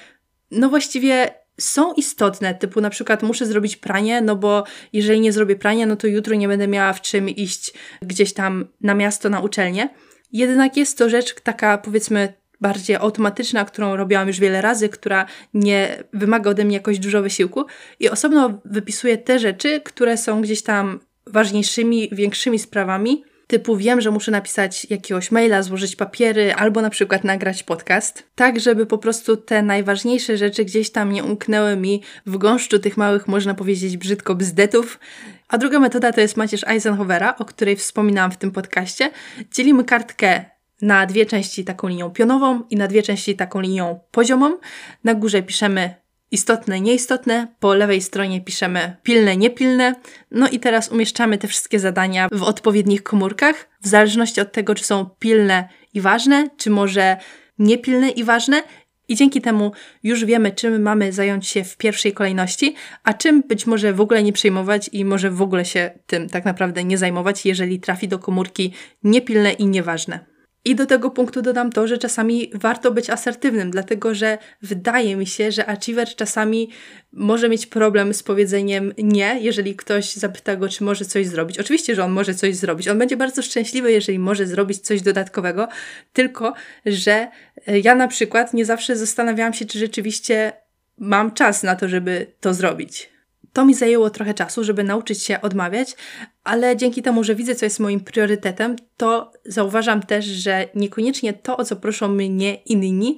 no 0.51 0.69
właściwie 0.69 1.40
są 1.61 1.93
istotne, 1.93 2.55
typu 2.55 2.81
na 2.81 2.89
przykład 2.89 3.23
muszę 3.23 3.45
zrobić 3.45 3.75
pranie, 3.75 4.21
no 4.21 4.35
bo 4.35 4.63
jeżeli 4.93 5.19
nie 5.19 5.31
zrobię 5.31 5.55
prania, 5.55 5.85
no 5.85 5.95
to 5.95 6.07
jutro 6.07 6.35
nie 6.35 6.47
będę 6.47 6.67
miała 6.67 6.93
w 6.93 7.01
czym 7.01 7.29
iść 7.29 7.73
gdzieś 8.01 8.33
tam 8.33 8.67
na 8.81 8.93
miasto, 8.93 9.29
na 9.29 9.39
uczelnię. 9.39 9.89
Jednak 10.31 10.77
jest 10.77 10.97
to 10.97 11.09
rzecz 11.09 11.41
taka, 11.41 11.77
powiedzmy, 11.77 12.33
bardziej 12.61 12.95
automatyczna, 12.95 13.65
którą 13.65 13.95
robiłam 13.95 14.27
już 14.27 14.39
wiele 14.39 14.61
razy, 14.61 14.89
która 14.89 15.25
nie 15.53 16.03
wymaga 16.13 16.49
ode 16.49 16.65
mnie 16.65 16.75
jakoś 16.75 16.99
dużo 16.99 17.21
wysiłku 17.21 17.65
i 17.99 18.09
osobno 18.09 18.61
wypisuję 18.65 19.17
te 19.17 19.39
rzeczy, 19.39 19.81
które 19.81 20.17
są 20.17 20.41
gdzieś 20.41 20.63
tam 20.63 20.99
ważniejszymi, 21.27 22.09
większymi 22.11 22.59
sprawami, 22.59 23.23
typu 23.51 23.77
wiem, 23.77 24.01
że 24.01 24.11
muszę 24.11 24.31
napisać 24.31 24.87
jakiegoś 24.89 25.31
maila, 25.31 25.63
złożyć 25.63 25.95
papiery 25.95 26.53
albo 26.53 26.81
na 26.81 26.89
przykład 26.89 27.23
nagrać 27.23 27.63
podcast, 27.63 28.23
tak 28.35 28.59
żeby 28.59 28.85
po 28.85 28.97
prostu 28.97 29.37
te 29.37 29.61
najważniejsze 29.61 30.37
rzeczy 30.37 30.65
gdzieś 30.65 30.91
tam 30.91 31.11
nie 31.11 31.23
umknęły 31.23 31.75
mi 31.75 32.01
w 32.25 32.37
gąszczu 32.37 32.79
tych 32.79 32.97
małych, 32.97 33.27
można 33.27 33.53
powiedzieć 33.53 33.97
brzydko, 33.97 34.35
bzdetów. 34.35 34.99
A 35.47 35.57
druga 35.57 35.79
metoda 35.79 36.13
to 36.13 36.21
jest 36.21 36.37
macierz 36.37 36.63
Eisenhowera, 36.67 37.35
o 37.37 37.45
której 37.45 37.75
wspominałam 37.75 38.31
w 38.31 38.37
tym 38.37 38.51
podcaście. 38.51 39.11
Dzielimy 39.53 39.83
kartkę 39.83 40.45
na 40.81 41.05
dwie 41.05 41.25
części 41.25 41.65
taką 41.65 41.87
linią 41.87 42.09
pionową 42.09 42.63
i 42.69 42.75
na 42.75 42.87
dwie 42.87 43.03
części 43.03 43.35
taką 43.35 43.59
linią 43.61 43.99
poziomą. 44.11 44.57
Na 45.03 45.15
górze 45.15 45.43
piszemy 45.43 46.00
istotne, 46.31 46.81
nieistotne, 46.81 47.47
po 47.59 47.73
lewej 47.73 48.01
stronie 48.01 48.41
piszemy 48.41 48.95
pilne, 49.03 49.37
niepilne. 49.37 49.95
No 50.31 50.49
i 50.49 50.59
teraz 50.59 50.89
umieszczamy 50.89 51.37
te 51.37 51.47
wszystkie 51.47 51.79
zadania 51.79 52.27
w 52.31 52.43
odpowiednich 52.43 53.03
komórkach, 53.03 53.69
w 53.81 53.87
zależności 53.87 54.41
od 54.41 54.51
tego, 54.51 54.75
czy 54.75 54.83
są 54.83 55.05
pilne 55.19 55.69
i 55.93 56.01
ważne, 56.01 56.49
czy 56.57 56.69
może 56.69 57.17
niepilne 57.59 58.09
i 58.09 58.23
ważne. 58.23 58.63
I 59.07 59.15
dzięki 59.15 59.41
temu 59.41 59.71
już 60.03 60.25
wiemy, 60.25 60.51
czym 60.51 60.81
mamy 60.81 61.13
zająć 61.13 61.47
się 61.47 61.63
w 61.63 61.77
pierwszej 61.77 62.13
kolejności, 62.13 62.75
a 63.03 63.13
czym 63.13 63.41
być 63.41 63.65
może 63.67 63.93
w 63.93 64.01
ogóle 64.01 64.23
nie 64.23 64.33
przejmować 64.33 64.89
i 64.93 65.05
może 65.05 65.31
w 65.31 65.41
ogóle 65.41 65.65
się 65.65 65.91
tym 66.07 66.29
tak 66.29 66.45
naprawdę 66.45 66.83
nie 66.83 66.97
zajmować, 66.97 67.45
jeżeli 67.45 67.79
trafi 67.79 68.07
do 68.07 68.19
komórki 68.19 68.73
niepilne 69.03 69.51
i 69.51 69.65
nieważne. 69.65 70.30
I 70.65 70.75
do 70.75 70.85
tego 70.85 71.09
punktu 71.09 71.41
dodam 71.41 71.71
to, 71.71 71.87
że 71.87 71.97
czasami 71.97 72.51
warto 72.53 72.91
być 72.91 73.09
asertywnym, 73.09 73.71
dlatego 73.71 74.15
że 74.15 74.37
wydaje 74.61 75.15
mi 75.15 75.27
się, 75.27 75.51
że 75.51 75.65
achiever 75.65 76.15
czasami 76.15 76.69
może 77.13 77.49
mieć 77.49 77.65
problem 77.65 78.13
z 78.13 78.23
powiedzeniem 78.23 78.93
nie, 78.97 79.39
jeżeli 79.41 79.75
ktoś 79.75 80.13
zapyta 80.13 80.55
go, 80.55 80.69
czy 80.69 80.83
może 80.83 81.05
coś 81.05 81.27
zrobić. 81.27 81.59
Oczywiście, 81.59 81.95
że 81.95 82.03
on 82.03 82.11
może 82.11 82.33
coś 82.33 82.55
zrobić. 82.55 82.87
On 82.87 82.97
będzie 82.97 83.17
bardzo 83.17 83.41
szczęśliwy, 83.41 83.91
jeżeli 83.91 84.19
może 84.19 84.47
zrobić 84.47 84.79
coś 84.79 85.01
dodatkowego, 85.01 85.67
tylko 86.13 86.53
że 86.85 87.27
e, 87.67 87.79
ja 87.79 87.95
na 87.95 88.07
przykład 88.07 88.53
nie 88.53 88.65
zawsze 88.65 88.95
zastanawiałam 88.95 89.53
się, 89.53 89.65
czy 89.65 89.79
rzeczywiście 89.79 90.53
mam 90.97 91.31
czas 91.31 91.63
na 91.63 91.75
to, 91.75 91.87
żeby 91.87 92.27
to 92.39 92.53
zrobić. 92.53 93.10
To 93.53 93.65
mi 93.65 93.73
zajęło 93.73 94.09
trochę 94.09 94.33
czasu, 94.33 94.63
żeby 94.63 94.83
nauczyć 94.83 95.23
się 95.23 95.41
odmawiać, 95.41 95.95
ale 96.43 96.77
dzięki 96.77 97.01
temu, 97.01 97.23
że 97.23 97.35
widzę, 97.35 97.55
co 97.55 97.65
jest 97.65 97.79
moim 97.79 97.99
priorytetem, 97.99 98.75
to 98.97 99.31
zauważam 99.45 100.03
też, 100.03 100.25
że 100.25 100.69
niekoniecznie 100.75 101.33
to, 101.33 101.57
o 101.57 101.65
co 101.65 101.75
proszą 101.75 102.07
mnie 102.07 102.55
inni, 102.55 103.17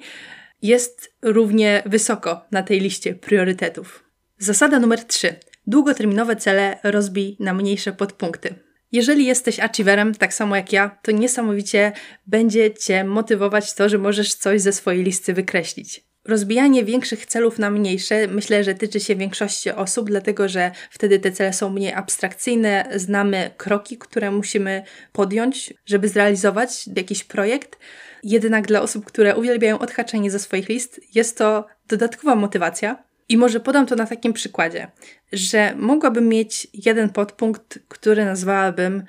jest 0.62 1.14
równie 1.22 1.82
wysoko 1.86 2.44
na 2.50 2.62
tej 2.62 2.80
liście 2.80 3.14
priorytetów. 3.14 4.04
Zasada 4.38 4.78
numer 4.78 5.04
3. 5.04 5.34
Długoterminowe 5.66 6.36
cele 6.36 6.78
rozbij 6.82 7.36
na 7.40 7.54
mniejsze 7.54 7.92
podpunkty. 7.92 8.54
Jeżeli 8.92 9.26
jesteś 9.26 9.60
achieverem, 9.60 10.14
tak 10.14 10.34
samo 10.34 10.56
jak 10.56 10.72
ja, 10.72 10.98
to 11.02 11.10
niesamowicie 11.10 11.92
będzie 12.26 12.74
Cię 12.74 13.04
motywować 13.04 13.74
to, 13.74 13.88
że 13.88 13.98
możesz 13.98 14.34
coś 14.34 14.60
ze 14.60 14.72
swojej 14.72 15.04
listy 15.04 15.34
wykreślić. 15.34 16.04
Rozbijanie 16.24 16.84
większych 16.84 17.26
celów 17.26 17.58
na 17.58 17.70
mniejsze 17.70 18.26
myślę, 18.28 18.64
że 18.64 18.74
tyczy 18.74 19.00
się 19.00 19.16
większości 19.16 19.70
osób, 19.70 20.08
dlatego 20.08 20.48
że 20.48 20.70
wtedy 20.90 21.18
te 21.18 21.32
cele 21.32 21.52
są 21.52 21.70
mniej 21.70 21.92
abstrakcyjne, 21.92 22.88
znamy 22.94 23.50
kroki, 23.56 23.98
które 23.98 24.30
musimy 24.30 24.82
podjąć, 25.12 25.74
żeby 25.86 26.08
zrealizować 26.08 26.88
jakiś 26.96 27.24
projekt. 27.24 27.78
Jednak 28.22 28.66
dla 28.66 28.82
osób, 28.82 29.04
które 29.04 29.36
uwielbiają 29.36 29.78
odhaczenie 29.78 30.30
ze 30.30 30.38
swoich 30.38 30.68
list, 30.68 31.00
jest 31.14 31.38
to 31.38 31.66
dodatkowa 31.88 32.34
motywacja. 32.34 33.04
I 33.28 33.36
może 33.36 33.60
podam 33.60 33.86
to 33.86 33.96
na 33.96 34.06
takim 34.06 34.32
przykładzie, 34.32 34.90
że 35.32 35.74
mogłabym 35.76 36.28
mieć 36.28 36.66
jeden 36.72 37.08
podpunkt, 37.08 37.78
który 37.88 38.24
nazwałabym 38.24 39.04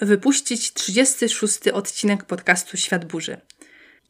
wypuścić 0.00 0.72
36 0.72 1.68
odcinek 1.68 2.24
podcastu 2.24 2.76
Świat 2.76 3.04
Burzy. 3.04 3.36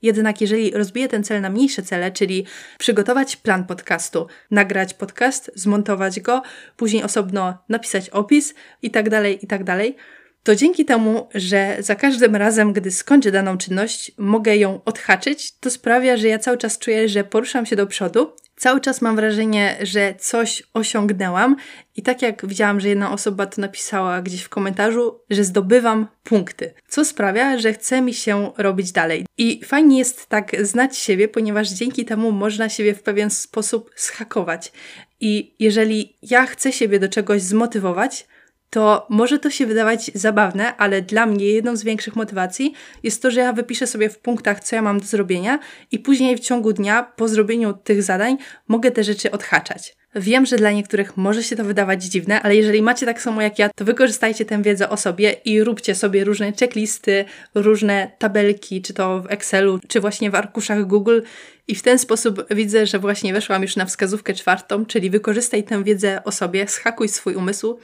Jednak 0.03 0.41
jeżeli 0.41 0.71
rozbiję 0.71 1.09
ten 1.09 1.25
cel 1.25 1.41
na 1.41 1.51
mniejsze 1.51 1.83
cele, 1.83 2.13
czyli 2.13 2.47
przygotować 2.79 3.37
plan 3.37 3.67
podcastu, 3.67 4.27
nagrać 4.51 4.95
podcast, 4.95 5.51
zmontować 5.55 6.21
go, 6.21 6.43
później 6.77 7.03
osobno 7.03 7.59
napisać 7.69 8.11
opis 8.11 8.55
i 8.83 8.91
tak 8.91 9.11
dalej, 9.11 9.45
i 9.45 9.47
tak 9.47 9.65
dalej, 9.65 9.97
to 10.43 10.55
dzięki 10.55 10.85
temu, 10.85 11.29
że 11.35 11.77
za 11.79 11.95
każdym 11.95 12.37
razem, 12.37 12.73
gdy 12.73 12.91
skończę 12.91 13.33
daną 13.33 13.59
czynność, 13.59 14.13
mogę 14.19 14.57
ją 14.57 14.81
odhaczyć, 14.85 15.53
to 15.61 15.71
sprawia, 15.71 16.17
że 16.17 16.29
ja 16.29 16.39
cały 16.39 16.59
czas 16.59 16.79
czuję, 16.79 17.09
że 17.09 17.25
poruszam 17.25 17.67
się 17.67 17.77
do 17.77 17.87
przodu. 17.87 18.33
Cały 18.57 18.81
czas 18.81 19.03
mam 19.03 19.17
wrażenie, 19.17 19.77
że 19.83 20.15
coś 20.19 20.63
osiągnęłam 20.75 21.57
i 21.97 22.03
tak 22.03 22.23
jak 22.23 22.47
widziałam, 22.47 22.81
że 22.81 22.89
jedna 22.89 23.13
osoba 23.13 23.47
to 23.47 23.61
napisała 23.61 24.23
gdzieś 24.23 24.43
w 24.43 24.49
komentarzu, 24.49 25.21
że 25.31 25.45
zdobywam 25.45 26.07
punkty, 26.25 26.75
co 26.89 27.05
sprawia, 27.05 27.59
że 27.59 27.73
chce 27.73 28.01
mi 28.01 28.15
się 28.15 28.53
robić 28.57 28.93
dalej. 28.93 29.27
I 29.39 29.65
fajnie 29.65 29.99
jest 29.99 30.27
tak 30.27 30.67
znać 30.67 30.99
siebie, 30.99 31.29
ponieważ 31.29 31.69
dzięki 31.69 32.05
temu 32.05 32.33
można 32.33 32.69
siebie 32.69 32.95
w 32.95 33.03
pewien 33.03 33.31
sposób 33.31 33.91
schakować. 33.97 34.73
I 35.21 35.55
jeżeli 35.59 36.17
ja 36.23 36.47
chcę 36.47 36.73
siebie 36.73 36.99
do 36.99 37.09
czegoś 37.09 37.43
zmotywować, 37.43 38.27
to 38.71 39.07
może 39.11 39.39
to 39.39 39.51
się 39.51 39.67
wydawać 39.67 40.11
zabawne, 40.15 40.77
ale 40.77 41.03
dla 41.03 41.27
mnie 41.27 41.45
jedną 41.45 41.77
z 41.77 41.85
większych 41.85 42.17
motywacji 42.17 42.73
jest 43.03 43.23
to, 43.23 43.31
że 43.31 43.41
ja 43.41 43.53
wypiszę 43.53 43.87
sobie 43.87 44.11
w 44.11 44.19
punktach, 44.19 44.65
co 44.65 44.77
ja 44.77 44.83
mam 44.83 45.01
do 45.01 45.07
zrobienia, 45.07 45.59
i 45.91 45.99
później 45.99 46.37
w 46.37 46.41
ciągu 46.41 46.73
dnia, 46.73 47.03
po 47.03 47.29
zrobieniu 47.29 47.73
tych 47.73 48.03
zadań, 48.03 48.37
mogę 48.69 48.91
te 48.91 49.05
rzeczy 49.05 49.31
odhaczać. 49.31 49.97
Wiem, 50.21 50.47
że 50.47 50.57
dla 50.57 50.71
niektórych 50.71 51.17
może 51.17 51.43
się 51.43 51.57
to 51.57 51.65
wydawać 51.65 52.05
dziwne, 52.05 52.43
ale 52.43 52.57
jeżeli 52.57 52.83
macie 52.83 53.07
tak 53.07 53.23
samo 53.23 53.43
jak 53.43 53.59
ja, 53.59 53.71
to 53.77 53.85
wykorzystajcie 53.85 54.45
tę 54.45 54.63
wiedzę 54.63 54.89
o 54.89 54.97
sobie 54.97 55.33
i 55.45 55.63
róbcie 55.63 55.95
sobie 55.95 56.25
różne 56.25 56.53
checklisty, 56.53 57.25
różne 57.55 58.11
tabelki, 58.19 58.83
czy 58.83 58.95
to 58.95 59.21
w 59.21 59.27
Excelu, 59.31 59.81
czy 59.89 60.01
właśnie 60.01 60.31
w 60.31 60.35
arkuszach 60.35 60.87
Google. 60.87 61.21
I 61.69 61.75
w 61.75 61.83
ten 61.83 61.99
sposób 61.99 62.47
widzę, 62.51 62.87
że 62.87 62.99
właśnie 62.99 63.33
weszłam 63.33 63.63
już 63.63 63.77
na 63.77 63.85
wskazówkę 63.85 64.35
czwartą, 64.35 64.87
czyli 64.87 65.11
wykorzystaj 65.11 65.65
tę 65.65 65.85
wiedzę 65.85 66.25
o 66.25 66.33
sobie, 66.33 66.69
schakuj 66.69 67.09
swój 67.09 67.35
umysł. 67.35 67.79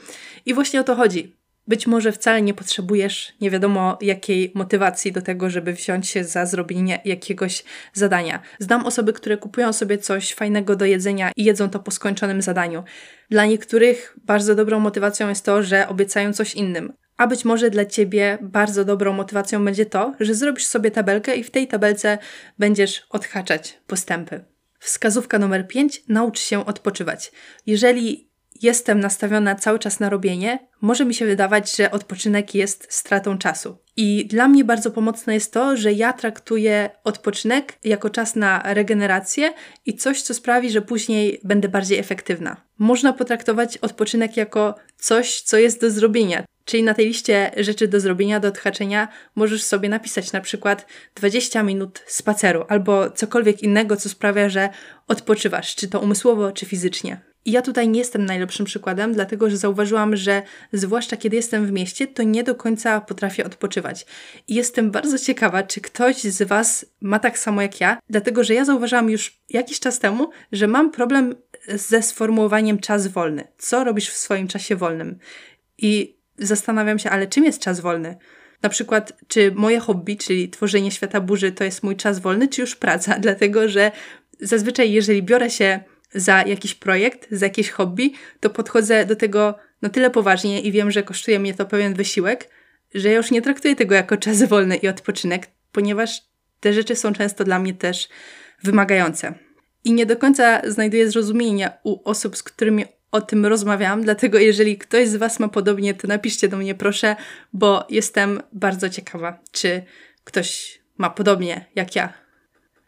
I 0.45 0.53
właśnie 0.53 0.79
o 0.79 0.83
to 0.83 0.95
chodzi. 0.95 1.44
Być 1.67 1.87
może 1.87 2.11
wcale 2.11 2.41
nie 2.41 2.53
potrzebujesz 2.53 3.33
nie 3.41 3.51
wiadomo 3.51 3.97
jakiej 4.01 4.51
motywacji 4.55 5.11
do 5.11 5.21
tego, 5.21 5.49
żeby 5.49 5.73
wziąć 5.73 6.09
się 6.09 6.23
za 6.23 6.45
zrobienie 6.45 7.01
jakiegoś 7.05 7.63
zadania. 7.93 8.39
Znam 8.59 8.85
osoby, 8.85 9.13
które 9.13 9.37
kupują 9.37 9.73
sobie 9.73 9.97
coś 9.97 10.33
fajnego 10.33 10.75
do 10.75 10.85
jedzenia 10.85 11.31
i 11.35 11.43
jedzą 11.43 11.69
to 11.69 11.79
po 11.79 11.91
skończonym 11.91 12.41
zadaniu. 12.41 12.83
Dla 13.29 13.45
niektórych 13.45 14.17
bardzo 14.25 14.55
dobrą 14.55 14.79
motywacją 14.79 15.29
jest 15.29 15.45
to, 15.45 15.63
że 15.63 15.87
obiecają 15.87 16.33
coś 16.33 16.55
innym. 16.55 16.93
A 17.17 17.27
być 17.27 17.45
może 17.45 17.69
dla 17.69 17.85
ciebie 17.85 18.37
bardzo 18.41 18.85
dobrą 18.85 19.13
motywacją 19.13 19.65
będzie 19.65 19.85
to, 19.85 20.13
że 20.19 20.35
zrobisz 20.35 20.65
sobie 20.65 20.91
tabelkę 20.91 21.35
i 21.35 21.43
w 21.43 21.51
tej 21.51 21.67
tabelce 21.67 22.17
będziesz 22.59 23.05
odhaczać 23.09 23.79
postępy. 23.87 24.45
Wskazówka 24.79 25.39
numer 25.39 25.67
5. 25.67 26.03
Naucz 26.07 26.39
się 26.39 26.65
odpoczywać. 26.65 27.31
Jeżeli 27.65 28.29
jestem 28.61 28.99
nastawiona 28.99 29.55
cały 29.55 29.79
czas 29.79 29.99
na 29.99 30.09
robienie, 30.09 30.59
może 30.81 31.05
mi 31.05 31.13
się 31.13 31.25
wydawać, 31.25 31.75
że 31.75 31.91
odpoczynek 31.91 32.55
jest 32.55 32.87
stratą 32.89 33.37
czasu. 33.37 33.77
I 33.97 34.25
dla 34.25 34.47
mnie 34.47 34.63
bardzo 34.63 34.91
pomocne 34.91 35.33
jest 35.33 35.53
to, 35.53 35.77
że 35.77 35.93
ja 35.93 36.13
traktuję 36.13 36.89
odpoczynek 37.03 37.73
jako 37.83 38.09
czas 38.09 38.35
na 38.35 38.61
regenerację 38.65 39.53
i 39.85 39.93
coś, 39.95 40.21
co 40.21 40.33
sprawi, 40.33 40.69
że 40.69 40.81
później 40.81 41.39
będę 41.43 41.69
bardziej 41.69 41.99
efektywna. 41.99 42.61
Można 42.77 43.13
potraktować 43.13 43.77
odpoczynek 43.77 44.37
jako 44.37 44.75
coś, 44.97 45.41
co 45.41 45.57
jest 45.57 45.81
do 45.81 45.91
zrobienia. 45.91 46.43
Czyli 46.65 46.83
na 46.83 46.93
tej 46.93 47.07
liście 47.07 47.51
rzeczy 47.57 47.87
do 47.87 47.99
zrobienia, 47.99 48.39
do 48.39 48.47
odhaczenia, 48.47 49.07
możesz 49.35 49.63
sobie 49.63 49.89
napisać 49.89 50.31
na 50.31 50.41
przykład 50.41 50.85
20 51.15 51.63
minut 51.63 52.03
spaceru 52.07 52.65
albo 52.67 53.09
cokolwiek 53.09 53.63
innego, 53.63 53.97
co 53.97 54.09
sprawia, 54.09 54.49
że 54.49 54.69
odpoczywasz, 55.07 55.75
czy 55.75 55.87
to 55.87 55.99
umysłowo, 55.99 56.51
czy 56.51 56.65
fizycznie. 56.65 57.34
I 57.45 57.51
ja 57.51 57.61
tutaj 57.61 57.89
nie 57.89 57.99
jestem 57.99 58.25
najlepszym 58.25 58.65
przykładem, 58.65 59.13
dlatego 59.13 59.49
że 59.49 59.57
zauważyłam, 59.57 60.15
że 60.15 60.41
zwłaszcza 60.73 61.17
kiedy 61.17 61.35
jestem 61.35 61.65
w 61.65 61.71
mieście, 61.71 62.07
to 62.07 62.23
nie 62.23 62.43
do 62.43 62.55
końca 62.55 63.01
potrafię 63.01 63.45
odpoczywać. 63.45 64.05
I 64.47 64.55
jestem 64.55 64.91
bardzo 64.91 65.19
ciekawa, 65.19 65.63
czy 65.63 65.81
ktoś 65.81 66.21
z 66.21 66.47
Was 66.47 66.85
ma 67.01 67.19
tak 67.19 67.39
samo 67.39 67.61
jak 67.61 67.81
ja, 67.81 67.97
dlatego 68.09 68.43
że 68.43 68.53
ja 68.53 68.65
zauważyłam 68.65 69.09
już 69.09 69.39
jakiś 69.49 69.79
czas 69.79 69.99
temu, 69.99 70.29
że 70.51 70.67
mam 70.67 70.91
problem 70.91 71.35
ze 71.67 72.01
sformułowaniem 72.01 72.79
czas 72.79 73.07
wolny. 73.07 73.47
Co 73.57 73.83
robisz 73.83 74.09
w 74.09 74.17
swoim 74.17 74.47
czasie 74.47 74.75
wolnym? 74.75 75.19
I 75.77 76.15
zastanawiam 76.37 76.99
się, 76.99 77.09
ale 77.09 77.27
czym 77.27 77.45
jest 77.45 77.59
czas 77.59 77.79
wolny? 77.79 78.17
Na 78.61 78.69
przykład, 78.69 79.13
czy 79.27 79.51
moje 79.51 79.79
hobby, 79.79 80.17
czyli 80.17 80.49
tworzenie 80.49 80.91
świata 80.91 81.21
burzy, 81.21 81.51
to 81.51 81.63
jest 81.63 81.83
mój 81.83 81.95
czas 81.95 82.19
wolny, 82.19 82.47
czy 82.47 82.61
już 82.61 82.75
praca? 82.75 83.19
Dlatego, 83.19 83.69
że 83.69 83.91
zazwyczaj, 84.39 84.91
jeżeli 84.91 85.23
biorę 85.23 85.49
się 85.49 85.79
za 86.15 86.43
jakiś 86.43 86.75
projekt, 86.75 87.27
za 87.31 87.45
jakieś 87.45 87.69
hobby, 87.69 88.13
to 88.39 88.49
podchodzę 88.49 89.05
do 89.05 89.15
tego 89.15 89.55
no 89.81 89.89
tyle 89.89 90.09
poważnie 90.09 90.61
i 90.61 90.71
wiem, 90.71 90.91
że 90.91 91.03
kosztuje 91.03 91.39
mnie 91.39 91.53
to 91.53 91.65
pewien 91.65 91.93
wysiłek, 91.93 92.49
że 92.93 93.11
już 93.11 93.31
nie 93.31 93.41
traktuję 93.41 93.75
tego 93.75 93.95
jako 93.95 94.17
czas 94.17 94.43
wolny 94.43 94.75
i 94.75 94.87
odpoczynek, 94.87 95.47
ponieważ 95.71 96.21
te 96.59 96.73
rzeczy 96.73 96.95
są 96.95 97.13
często 97.13 97.43
dla 97.43 97.59
mnie 97.59 97.73
też 97.73 98.09
wymagające. 98.63 99.33
I 99.83 99.93
nie 99.93 100.05
do 100.05 100.17
końca 100.17 100.61
znajduję 100.67 101.11
zrozumienia 101.11 101.77
u 101.83 102.09
osób, 102.09 102.37
z 102.37 102.43
którymi 102.43 102.85
o 103.11 103.21
tym 103.21 103.45
rozmawiałam, 103.45 104.01
dlatego 104.01 104.39
jeżeli 104.39 104.77
ktoś 104.77 105.07
z 105.07 105.15
Was 105.15 105.39
ma 105.39 105.47
podobnie, 105.47 105.93
to 105.93 106.07
napiszcie 106.07 106.47
do 106.47 106.57
mnie 106.57 106.75
proszę, 106.75 107.15
bo 107.53 107.87
jestem 107.89 108.41
bardzo 108.53 108.89
ciekawa, 108.89 109.39
czy 109.51 109.83
ktoś 110.23 110.79
ma 110.97 111.09
podobnie 111.09 111.65
jak 111.75 111.95
ja. 111.95 112.13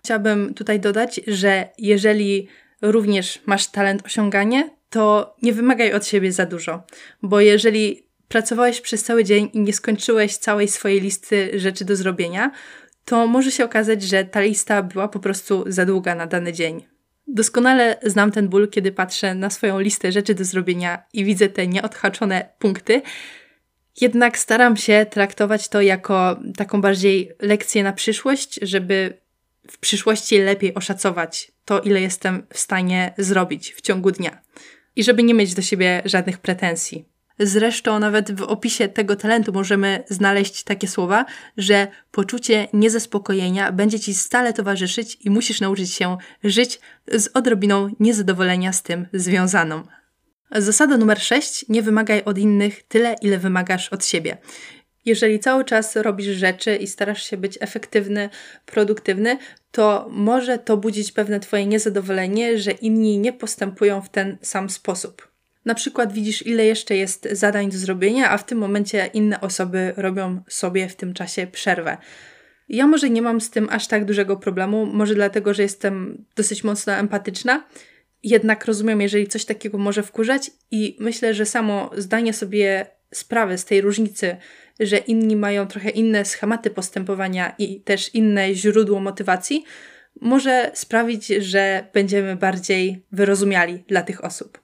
Chciałabym 0.04 0.54
tutaj 0.54 0.80
dodać, 0.80 1.22
że 1.28 1.70
jeżeli 1.78 2.48
również 2.82 3.42
masz 3.46 3.68
talent 3.68 4.06
osiągania, 4.06 4.70
to 4.90 5.36
nie 5.42 5.54
wymagaj 5.54 5.94
od 5.94 6.08
siebie 6.08 6.32
za 6.32 6.46
dużo, 6.46 6.84
bo 7.22 7.42
jeżeli 7.42 8.08
pracowałeś 8.28 8.82
przez 8.82 9.04
cały 9.04 9.24
dzień 9.24 9.50
i 9.54 9.60
nie 9.60 9.74
skończyłeś 9.74 10.38
całej 10.38 10.68
swojej 10.68 11.02
listy 11.02 11.60
rzeczy 11.60 11.86
do 11.86 11.96
zrobienia, 11.96 12.52
to 13.06 13.28
może 13.28 13.52
się 13.52 13.66
okazać, 13.66 14.04
że 14.04 14.24
ta 14.24 14.42
lista 14.42 14.84
była 14.84 15.08
po 15.08 15.20
prostu 15.20 15.64
za 15.68 15.86
długa 15.86 16.16
na 16.16 16.26
dany 16.28 16.54
dzień. 16.54 16.86
Doskonale 17.28 17.98
znam 18.04 18.32
ten 18.32 18.48
ból, 18.48 18.68
kiedy 18.70 18.92
patrzę 18.92 19.36
na 19.36 19.50
swoją 19.50 19.80
listę 19.80 20.12
rzeczy 20.12 20.36
do 20.36 20.44
zrobienia 20.44 21.04
i 21.14 21.26
widzę 21.26 21.50
te 21.50 21.68
nieodhaczone 21.68 22.50
punkty. 22.60 23.02
Jednak 24.02 24.38
staram 24.38 24.78
się 24.78 25.06
traktować 25.10 25.70
to 25.70 25.82
jako 25.82 26.40
taką 26.58 26.82
bardziej 26.82 27.32
lekcję 27.42 27.84
na 27.84 27.94
przyszłość, 27.94 28.60
żeby 28.62 29.22
w 29.72 29.78
przyszłości 29.78 30.40
lepiej 30.40 30.74
oszacować 30.74 31.52
to, 31.66 31.80
ile 31.80 32.02
jestem 32.02 32.48
w 32.54 32.60
stanie 32.60 33.14
zrobić 33.18 33.74
w 33.74 33.82
ciągu 33.82 34.12
dnia. 34.12 34.42
I 34.96 35.04
żeby 35.04 35.24
nie 35.24 35.34
mieć 35.34 35.54
do 35.54 35.62
siebie 35.62 36.02
żadnych 36.06 36.38
pretensji. 36.38 37.06
Zresztą 37.40 38.00
nawet 38.00 38.32
w 38.32 38.42
opisie 38.42 38.88
tego 38.88 39.16
talentu 39.16 39.54
możemy 39.54 40.04
znaleźć 40.10 40.64
takie 40.64 40.88
słowa, 40.88 41.26
że 41.58 41.88
poczucie 42.12 42.68
niezaspokojenia 42.74 43.72
będzie 43.72 44.00
ci 44.00 44.14
stale 44.14 44.54
towarzyszyć 44.54 45.18
i 45.22 45.30
musisz 45.30 45.62
nauczyć 45.62 45.94
się 45.94 46.18
żyć 46.44 46.80
z 47.08 47.30
odrobiną 47.34 47.90
niezadowolenia 48.00 48.74
z 48.74 48.84
tym 48.84 49.08
związaną. 49.14 49.84
Zasada 50.52 50.98
numer 50.98 51.22
6. 51.22 51.66
Nie 51.70 51.82
wymagaj 51.82 52.24
od 52.24 52.38
innych 52.38 52.84
tyle, 52.84 53.16
ile 53.22 53.38
wymagasz 53.38 53.90
od 53.90 54.06
siebie. 54.06 54.38
Jeżeli 55.08 55.40
cały 55.40 55.66
czas 55.66 55.96
robisz 55.96 56.26
rzeczy 56.26 56.76
i 56.76 56.88
starasz 56.88 57.24
się 57.24 57.38
być 57.38 57.58
efektywny, 57.62 58.30
produktywny, 58.66 59.38
to 59.72 60.08
może 60.12 60.58
to 60.58 60.78
budzić 60.78 61.12
pewne 61.12 61.40
Twoje 61.40 61.66
niezadowolenie, 61.66 62.58
że 62.58 62.72
inni 62.72 63.18
nie 63.18 63.34
postępują 63.34 64.02
w 64.02 64.10
ten 64.10 64.38
sam 64.42 64.70
sposób. 64.70 65.28
Na 65.66 65.76
przykład 65.76 66.14
widzisz, 66.14 66.46
ile 66.46 66.66
jeszcze 66.66 66.96
jest 66.96 67.28
zadań 67.32 67.72
do 67.72 67.78
zrobienia, 67.78 68.30
a 68.30 68.38
w 68.38 68.46
tym 68.46 68.58
momencie 68.58 69.10
inne 69.14 69.42
osoby 69.42 69.94
robią 69.98 70.42
sobie 70.48 70.90
w 70.90 70.96
tym 70.96 71.14
czasie 71.14 71.48
przerwę. 71.48 71.98
Ja 72.70 72.88
może 72.88 73.10
nie 73.10 73.22
mam 73.22 73.42
z 73.42 73.50
tym 73.50 73.68
aż 73.72 73.88
tak 73.88 74.06
dużego 74.06 74.38
problemu, 74.38 74.86
może 74.86 75.16
dlatego, 75.16 75.54
że 75.54 75.64
jestem 75.64 76.26
dosyć 76.36 76.64
mocno 76.64 76.94
empatyczna, 76.94 77.64
jednak 78.24 78.66
rozumiem, 78.66 79.02
jeżeli 79.02 79.28
coś 79.28 79.46
takiego 79.46 79.78
może 79.78 80.04
wkurzać, 80.04 80.52
i 80.72 80.98
myślę, 81.00 81.34
że 81.34 81.46
samo 81.46 81.92
zdanie 81.98 82.34
sobie 82.34 82.97
sprawy 83.14 83.58
z 83.58 83.66
tej 83.66 83.82
różnicy, 83.82 84.38
że 84.80 84.98
inni 84.98 85.36
mają 85.36 85.68
trochę 85.68 85.90
inne 85.90 86.26
schematy 86.26 86.70
postępowania 86.70 87.56
i 87.58 87.82
też 87.82 88.16
inne 88.16 88.54
źródło 88.54 89.00
motywacji, 89.00 89.66
może 90.22 90.72
sprawić, 90.74 91.28
że 91.28 91.88
będziemy 91.94 92.36
bardziej 92.36 93.06
wyrozumiali 93.12 93.84
dla 93.88 94.02
tych 94.02 94.24
osób. 94.24 94.60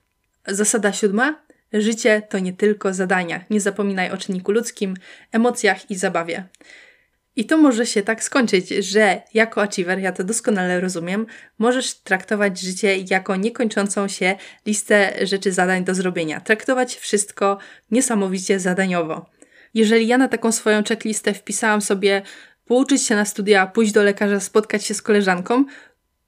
Zasada 0.46 0.92
siódma. 0.92 1.44
Życie 1.72 2.22
to 2.28 2.38
nie 2.38 2.52
tylko 2.52 2.94
zadania. 2.94 3.44
Nie 3.50 3.60
zapominaj 3.60 4.10
o 4.10 4.16
czynniku 4.16 4.52
ludzkim, 4.52 4.96
emocjach 5.32 5.90
i 5.90 5.94
zabawie. 5.94 6.44
I 7.36 7.44
to 7.44 7.58
może 7.58 7.86
się 7.86 8.02
tak 8.02 8.24
skończyć, 8.24 8.68
że 8.68 9.22
jako 9.34 9.62
achiever, 9.62 9.98
ja 9.98 10.12
to 10.12 10.24
doskonale 10.24 10.80
rozumiem, 10.80 11.26
możesz 11.58 11.94
traktować 11.94 12.60
życie 12.60 12.96
jako 13.10 13.36
niekończącą 13.36 14.08
się 14.08 14.36
listę 14.66 15.12
rzeczy 15.26 15.52
zadań 15.52 15.84
do 15.84 15.94
zrobienia. 15.94 16.40
Traktować 16.40 16.96
wszystko 16.96 17.58
niesamowicie 17.90 18.60
zadaniowo. 18.60 19.26
Jeżeli 19.74 20.06
ja 20.06 20.18
na 20.18 20.28
taką 20.28 20.52
swoją 20.52 20.84
checklistę 20.84 21.34
wpisałam 21.34 21.82
sobie 21.82 22.22
pouczyć 22.64 23.02
się 23.02 23.16
na 23.16 23.24
studia, 23.24 23.66
pójść 23.66 23.92
do 23.92 24.02
lekarza, 24.02 24.40
spotkać 24.40 24.84
się 24.84 24.94
z 24.94 25.02
koleżanką, 25.02 25.64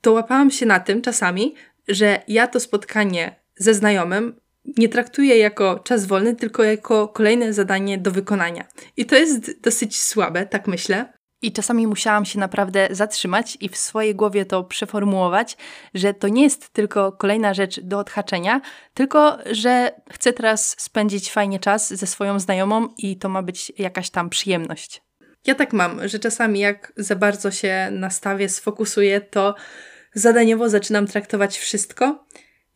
to 0.00 0.12
łapałam 0.12 0.50
się 0.50 0.66
na 0.66 0.80
tym 0.80 1.02
czasami, 1.02 1.54
że 1.88 2.22
ja 2.28 2.46
to 2.46 2.60
spotkanie 2.60 3.36
ze 3.56 3.74
znajomym 3.74 4.40
nie 4.76 4.88
traktuję 4.88 5.38
jako 5.38 5.78
czas 5.78 6.06
wolny, 6.06 6.36
tylko 6.36 6.62
jako 6.62 7.08
kolejne 7.08 7.52
zadanie 7.52 7.98
do 7.98 8.10
wykonania. 8.10 8.64
I 8.96 9.06
to 9.06 9.16
jest 9.16 9.60
dosyć 9.60 10.00
słabe, 10.00 10.46
tak 10.46 10.66
myślę. 10.66 11.12
I 11.42 11.52
czasami 11.52 11.86
musiałam 11.86 12.24
się 12.24 12.38
naprawdę 12.38 12.88
zatrzymać 12.90 13.58
i 13.60 13.68
w 13.68 13.76
swojej 13.76 14.14
głowie 14.14 14.44
to 14.44 14.64
przeformułować, 14.64 15.56
że 15.94 16.14
to 16.14 16.28
nie 16.28 16.42
jest 16.42 16.68
tylko 16.68 17.12
kolejna 17.12 17.54
rzecz 17.54 17.80
do 17.80 17.98
odhaczenia, 17.98 18.60
tylko 18.94 19.38
że 19.50 19.92
chcę 20.12 20.32
teraz 20.32 20.76
spędzić 20.78 21.32
fajnie 21.32 21.60
czas 21.60 21.94
ze 21.94 22.06
swoją 22.06 22.40
znajomą 22.40 22.88
i 22.98 23.18
to 23.18 23.28
ma 23.28 23.42
być 23.42 23.72
jakaś 23.78 24.10
tam 24.10 24.30
przyjemność. 24.30 25.02
Ja 25.46 25.54
tak 25.54 25.72
mam, 25.72 26.08
że 26.08 26.18
czasami 26.18 26.60
jak 26.60 26.92
za 26.96 27.16
bardzo 27.16 27.50
się 27.50 27.88
nastawię, 27.90 28.48
sfokusuję, 28.48 29.20
to 29.20 29.54
zadaniowo 30.14 30.68
zaczynam 30.68 31.06
traktować 31.06 31.58
wszystko 31.58 32.26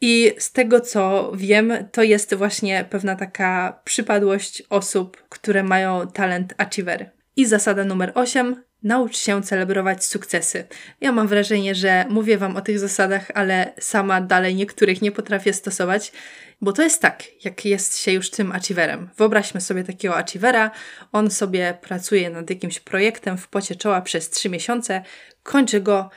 i 0.01 0.35
z 0.39 0.53
tego 0.53 0.81
co 0.81 1.33
wiem, 1.35 1.73
to 1.93 2.03
jest 2.03 2.35
właśnie 2.35 2.85
pewna 2.91 3.17
taka 3.17 3.81
przypadłość 3.85 4.63
osób, 4.71 5.25
które 5.29 5.63
mają 5.63 6.07
talent 6.07 6.55
achiever. 6.59 7.11
I 7.37 7.47
zasada 7.47 7.85
numer 7.85 8.13
8. 8.15 8.65
Naucz 8.83 9.19
się 9.19 9.43
celebrować 9.43 10.05
sukcesy. 10.05 10.65
Ja 11.01 11.13
mam 11.13 11.29
wrażenie, 11.29 11.75
że 11.75 12.05
mówię 12.09 12.39
Wam 12.39 12.57
o 12.57 12.61
tych 12.61 12.79
zasadach, 12.79 13.31
ale 13.35 13.73
sama 13.81 14.21
dalej 14.21 14.55
niektórych 14.55 15.03
nie 15.03 15.13
potrafię 15.13 15.53
stosować, 15.53 16.13
bo 16.61 16.73
to 16.73 16.83
jest 16.83 17.03
tak, 17.03 17.45
jak 17.45 17.65
jest 17.65 17.99
się 17.99 18.13
już 18.13 18.31
tym 18.31 18.53
achieverem. 18.53 19.11
Wyobraźmy 19.17 19.61
sobie 19.61 19.85
takiego 19.85 20.17
achievera, 20.17 20.71
on 21.13 21.31
sobie 21.31 21.79
pracuje 21.81 22.31
nad 22.31 22.51
jakimś 22.51 22.81
projektem 22.81 23.39
w 23.39 23.49
pocie 23.49 23.77
czoła 23.77 24.01
przez 24.01 24.31
3 24.31 24.49
miesiące, 24.49 25.03
kończy 25.43 25.81
go, 25.81 26.11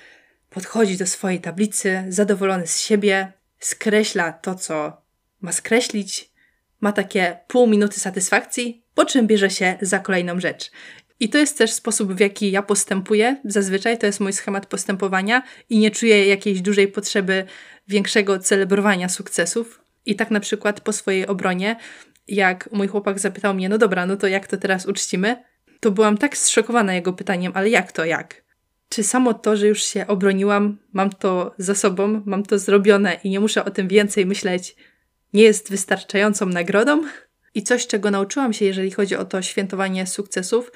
podchodzi 0.49 0.97
do 0.97 1.07
swojej 1.07 1.41
tablicy, 1.41 2.03
zadowolony 2.09 2.67
z 2.67 2.79
siebie, 2.79 3.33
skreśla 3.65 4.31
to, 4.33 4.55
co 4.55 5.01
ma 5.41 5.51
skreślić, 5.51 6.31
ma 6.81 6.91
takie 6.91 7.39
pół 7.47 7.67
minuty 7.67 7.99
satysfakcji, 7.99 8.83
po 8.93 9.05
czym 9.05 9.27
bierze 9.27 9.49
się 9.49 9.77
za 9.81 9.99
kolejną 9.99 10.39
rzecz. 10.39 10.71
I 11.19 11.29
to 11.29 11.37
jest 11.37 11.57
też 11.57 11.71
sposób, 11.71 12.13
w 12.13 12.19
jaki 12.19 12.51
ja 12.51 12.61
postępuję. 12.61 13.41
Zazwyczaj 13.45 13.97
to 13.97 14.05
jest 14.05 14.19
mój 14.19 14.33
schemat 14.33 14.65
postępowania 14.65 15.43
i 15.69 15.79
nie 15.79 15.91
czuję 15.91 16.27
jakiejś 16.27 16.61
dużej 16.61 16.87
potrzeby 16.87 17.45
większego 17.87 18.39
celebrowania 18.39 19.09
sukcesów. 19.09 19.81
I 20.05 20.15
tak 20.15 20.31
na 20.31 20.39
przykład 20.39 20.81
po 20.81 20.93
swojej 20.93 21.27
obronie, 21.27 21.75
jak 22.27 22.69
mój 22.71 22.87
chłopak 22.87 23.19
zapytał 23.19 23.53
mnie, 23.53 23.69
no 23.69 23.77
dobra, 23.77 24.05
no 24.05 24.17
to 24.17 24.27
jak 24.27 24.47
to 24.47 24.57
teraz 24.57 24.85
uczcimy? 24.85 25.43
To 25.79 25.91
byłam 25.91 26.17
tak 26.17 26.37
zszokowana 26.37 26.93
jego 26.93 27.13
pytaniem, 27.13 27.51
ale 27.55 27.69
jak 27.69 27.91
to, 27.91 28.05
jak? 28.05 28.42
Czy 28.93 29.03
samo 29.03 29.33
to, 29.33 29.57
że 29.57 29.67
już 29.67 29.83
się 29.83 30.07
obroniłam, 30.07 30.77
mam 30.93 31.09
to 31.09 31.55
za 31.57 31.75
sobą, 31.75 32.21
mam 32.25 32.43
to 32.43 32.59
zrobione 32.59 33.19
i 33.23 33.29
nie 33.29 33.39
muszę 33.39 33.65
o 33.65 33.71
tym 33.71 33.87
więcej 33.87 34.25
myśleć, 34.25 34.75
nie 35.33 35.43
jest 35.43 35.69
wystarczającą 35.69 36.45
nagrodą? 36.45 37.03
I 37.55 37.63
coś, 37.63 37.87
czego 37.87 38.11
nauczyłam 38.11 38.53
się, 38.53 38.65
jeżeli 38.65 38.91
chodzi 38.91 39.15
o 39.15 39.25
to 39.25 39.41
świętowanie 39.41 40.07
sukcesów, 40.07 40.71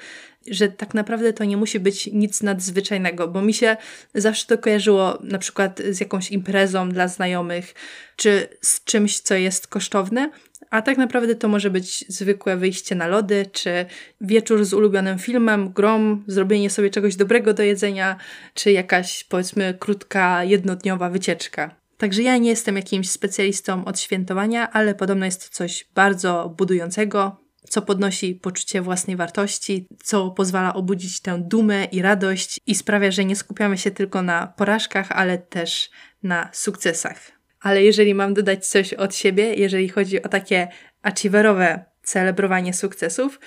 że 0.50 0.68
tak 0.68 0.94
naprawdę 0.94 1.32
to 1.32 1.44
nie 1.44 1.56
musi 1.56 1.80
być 1.80 2.06
nic 2.06 2.42
nadzwyczajnego, 2.42 3.28
bo 3.28 3.42
mi 3.42 3.54
się 3.54 3.76
zawsze 4.14 4.46
to 4.46 4.58
kojarzyło 4.58 5.18
na 5.22 5.38
przykład 5.38 5.80
z 5.90 6.00
jakąś 6.00 6.30
imprezą 6.30 6.88
dla 6.88 7.08
znajomych, 7.08 7.74
czy 8.16 8.48
z 8.60 8.84
czymś, 8.84 9.20
co 9.20 9.34
jest 9.34 9.66
kosztowne, 9.66 10.30
a 10.70 10.82
tak 10.82 10.98
naprawdę 10.98 11.34
to 11.34 11.48
może 11.48 11.70
być 11.70 12.04
zwykłe 12.08 12.56
wyjście 12.56 12.94
na 12.94 13.06
lody, 13.06 13.46
czy 13.52 13.86
wieczór 14.20 14.64
z 14.64 14.74
ulubionym 14.74 15.18
filmem, 15.18 15.72
grą, 15.72 16.22
zrobienie 16.26 16.70
sobie 16.70 16.90
czegoś 16.90 17.16
dobrego 17.16 17.54
do 17.54 17.62
jedzenia, 17.62 18.16
czy 18.54 18.72
jakaś 18.72 19.24
powiedzmy 19.24 19.74
krótka, 19.78 20.44
jednodniowa 20.44 21.10
wycieczka. 21.10 21.74
Także 21.98 22.22
ja 22.22 22.36
nie 22.36 22.50
jestem 22.50 22.76
jakimś 22.76 23.10
specjalistą 23.10 23.84
od 23.84 24.00
świętowania, 24.00 24.70
ale 24.70 24.94
podobno 24.94 25.24
jest 25.24 25.48
to 25.48 25.56
coś 25.56 25.86
bardzo 25.94 26.54
budującego, 26.58 27.36
co 27.68 27.82
podnosi 27.82 28.34
poczucie 28.34 28.82
własnej 28.82 29.16
wartości, 29.16 29.86
co 30.02 30.30
pozwala 30.30 30.74
obudzić 30.74 31.20
tę 31.20 31.38
dumę 31.38 31.84
i 31.84 32.02
radość 32.02 32.60
i 32.66 32.74
sprawia, 32.74 33.10
że 33.10 33.24
nie 33.24 33.36
skupiamy 33.36 33.78
się 33.78 33.90
tylko 33.90 34.22
na 34.22 34.46
porażkach, 34.46 35.12
ale 35.12 35.38
też 35.38 35.90
na 36.22 36.50
sukcesach. 36.52 37.37
Ale 37.60 37.82
jeżeli 37.82 38.14
mam 38.14 38.34
dodać 38.34 38.66
coś 38.66 38.94
od 38.94 39.14
siebie, 39.14 39.54
jeżeli 39.54 39.88
chodzi 39.88 40.22
o 40.22 40.28
takie 40.28 40.68
achieverowe 41.02 41.84
celebrowanie 42.02 42.74
sukcesów, 42.74 43.40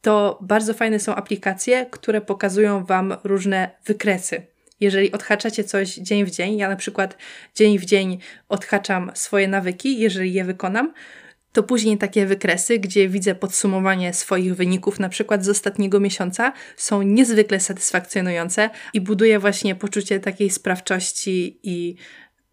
to 0.00 0.38
bardzo 0.42 0.74
fajne 0.74 0.98
są 0.98 1.14
aplikacje, 1.14 1.86
które 1.90 2.20
pokazują 2.20 2.84
Wam 2.84 3.16
różne 3.24 3.70
wykresy. 3.84 4.46
Jeżeli 4.80 5.12
odhaczacie 5.12 5.64
coś 5.64 5.94
dzień 5.94 6.24
w 6.24 6.30
dzień, 6.30 6.58
ja 6.58 6.68
na 6.68 6.76
przykład 6.76 7.16
dzień 7.54 7.78
w 7.78 7.84
dzień 7.84 8.18
odhaczam 8.48 9.10
swoje 9.14 9.48
nawyki, 9.48 9.98
jeżeli 9.98 10.32
je 10.32 10.44
wykonam, 10.44 10.92
to 11.52 11.62
później 11.62 11.98
takie 11.98 12.26
wykresy, 12.26 12.78
gdzie 12.78 13.08
widzę 13.08 13.34
podsumowanie 13.34 14.14
swoich 14.14 14.56
wyników, 14.56 15.00
na 15.00 15.08
przykład 15.08 15.44
z 15.44 15.48
ostatniego 15.48 16.00
miesiąca, 16.00 16.52
są 16.76 17.02
niezwykle 17.02 17.60
satysfakcjonujące 17.60 18.70
i 18.92 19.00
buduje 19.00 19.38
właśnie 19.38 19.74
poczucie 19.74 20.20
takiej 20.20 20.50
sprawczości 20.50 21.60
i 21.62 21.96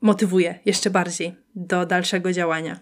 motywuje 0.02 0.60
jeszcze 0.66 0.90
bardziej 0.90 1.36
do 1.56 1.86
dalszego 1.86 2.34
działania. 2.34 2.80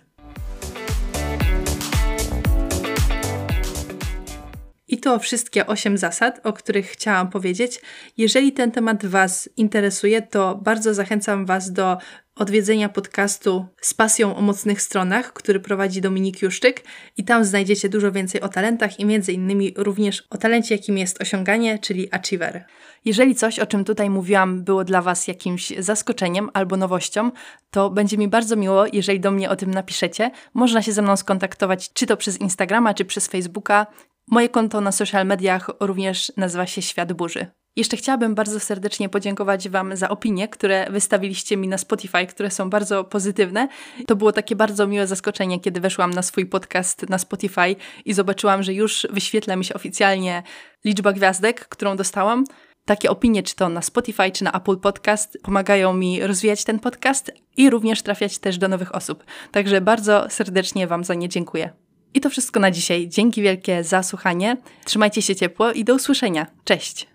To 5.06 5.20
wszystkie 5.20 5.68
8 5.68 5.98
zasad, 5.98 6.42
o 6.44 6.54
których 6.54 6.88
chciałam 6.88 7.30
powiedzieć. 7.30 7.82
Jeżeli 8.18 8.54
ten 8.54 8.72
temat 8.72 9.06
Was 9.06 9.50
interesuje, 9.58 10.22
to 10.22 10.56
bardzo 10.56 10.94
zachęcam 10.94 11.46
Was 11.46 11.72
do 11.72 11.98
odwiedzenia 12.36 12.90
podcastu 12.90 13.66
z 13.82 13.94
pasją 13.94 14.36
o 14.36 14.42
mocnych 14.42 14.82
stronach, 14.82 15.34
który 15.34 15.60
prowadzi 15.60 16.02
Dominik 16.02 16.42
Juszczyk 16.42 16.84
i 17.18 17.24
tam 17.24 17.46
znajdziecie 17.46 17.90
dużo 17.90 18.12
więcej 18.12 18.42
o 18.42 18.50
talentach 18.50 19.00
i 19.00 19.06
między 19.06 19.34
innymi 19.34 19.74
również 19.78 20.24
o 20.30 20.38
talencie, 20.38 20.76
jakim 20.76 20.98
jest 20.98 21.22
osiąganie, 21.22 21.80
czyli 21.80 22.14
achiever. 22.14 22.66
Jeżeli 23.06 23.36
coś, 23.36 23.60
o 23.60 23.66
czym 23.66 23.86
tutaj 23.86 24.10
mówiłam, 24.10 24.64
było 24.64 24.84
dla 24.84 25.02
Was 25.02 25.28
jakimś 25.28 25.74
zaskoczeniem 25.80 26.50
albo 26.54 26.78
nowością, 26.78 27.32
to 27.72 27.90
będzie 27.90 28.18
mi 28.18 28.28
bardzo 28.28 28.56
miło, 28.56 28.86
jeżeli 28.94 29.20
do 29.20 29.32
mnie 29.32 29.50
o 29.50 29.56
tym 29.56 29.72
napiszecie. 29.72 30.32
Można 30.54 30.82
się 30.82 30.92
ze 30.92 31.02
mną 31.02 31.18
skontaktować 31.18 31.94
czy 31.94 32.06
to 32.06 32.18
przez 32.18 32.42
Instagrama, 32.42 32.94
czy 32.94 33.06
przez 33.06 33.28
Facebooka. 33.28 33.88
Moje 34.28 34.50
konto 34.50 34.82
na 34.82 34.92
social 34.92 35.26
mediach 35.26 35.70
również 35.80 36.32
nazywa 36.38 36.66
się 36.66 36.82
Świat 36.82 37.14
Burzy. 37.14 37.48
Jeszcze 37.76 37.98
chciałabym 37.98 38.36
bardzo 38.36 38.60
serdecznie 38.60 39.10
podziękować 39.10 39.70
Wam 39.70 39.96
za 39.96 40.10
opinie, 40.10 40.48
które 40.48 40.88
wystawiliście 40.90 41.58
mi 41.58 41.68
na 41.68 41.78
Spotify, 41.78 42.26
które 42.26 42.52
są 42.52 42.70
bardzo 42.70 43.04
pozytywne. 43.04 43.68
To 44.08 44.16
było 44.16 44.32
takie 44.32 44.56
bardzo 44.56 44.88
miłe 44.88 45.08
zaskoczenie, 45.08 45.60
kiedy 45.60 45.82
weszłam 45.82 46.12
na 46.12 46.22
swój 46.22 46.46
podcast 46.46 47.10
na 47.10 47.18
Spotify 47.18 47.76
i 48.06 48.14
zobaczyłam, 48.14 48.64
że 48.64 48.74
już 48.74 49.08
wyświetla 49.10 49.56
mi 49.56 49.66
się 49.66 49.74
oficjalnie 49.74 50.44
liczba 50.86 51.14
gwiazdek, 51.14 51.68
którą 51.68 51.96
dostałam. 51.96 52.44
Takie 52.86 53.10
opinie, 53.10 53.44
czy 53.44 53.56
to 53.56 53.70
na 53.70 53.82
Spotify, 53.82 54.32
czy 54.32 54.44
na 54.44 54.52
Apple 54.52 54.78
Podcast, 54.78 55.38
pomagają 55.44 55.94
mi 55.94 56.28
rozwijać 56.28 56.64
ten 56.64 56.80
podcast 56.80 57.32
i 57.58 57.70
również 57.70 58.02
trafiać 58.02 58.40
też 58.40 58.58
do 58.58 58.68
nowych 58.68 58.96
osób. 58.96 59.24
Także 59.52 59.82
bardzo 59.82 60.30
serdecznie 60.30 60.88
Wam 60.88 61.04
za 61.04 61.14
nie 61.14 61.30
dziękuję. 61.30 61.85
I 62.16 62.22
to 62.22 62.30
wszystko 62.30 62.60
na 62.60 62.72
dzisiaj. 62.72 63.08
Dzięki 63.10 63.42
wielkie 63.42 63.84
za 63.84 64.04
słuchanie. 64.04 64.58
Trzymajcie 64.86 65.22
się 65.22 65.36
ciepło 65.36 65.72
i 65.72 65.84
do 65.84 65.96
usłyszenia. 65.96 66.48
Cześć! 66.64 67.15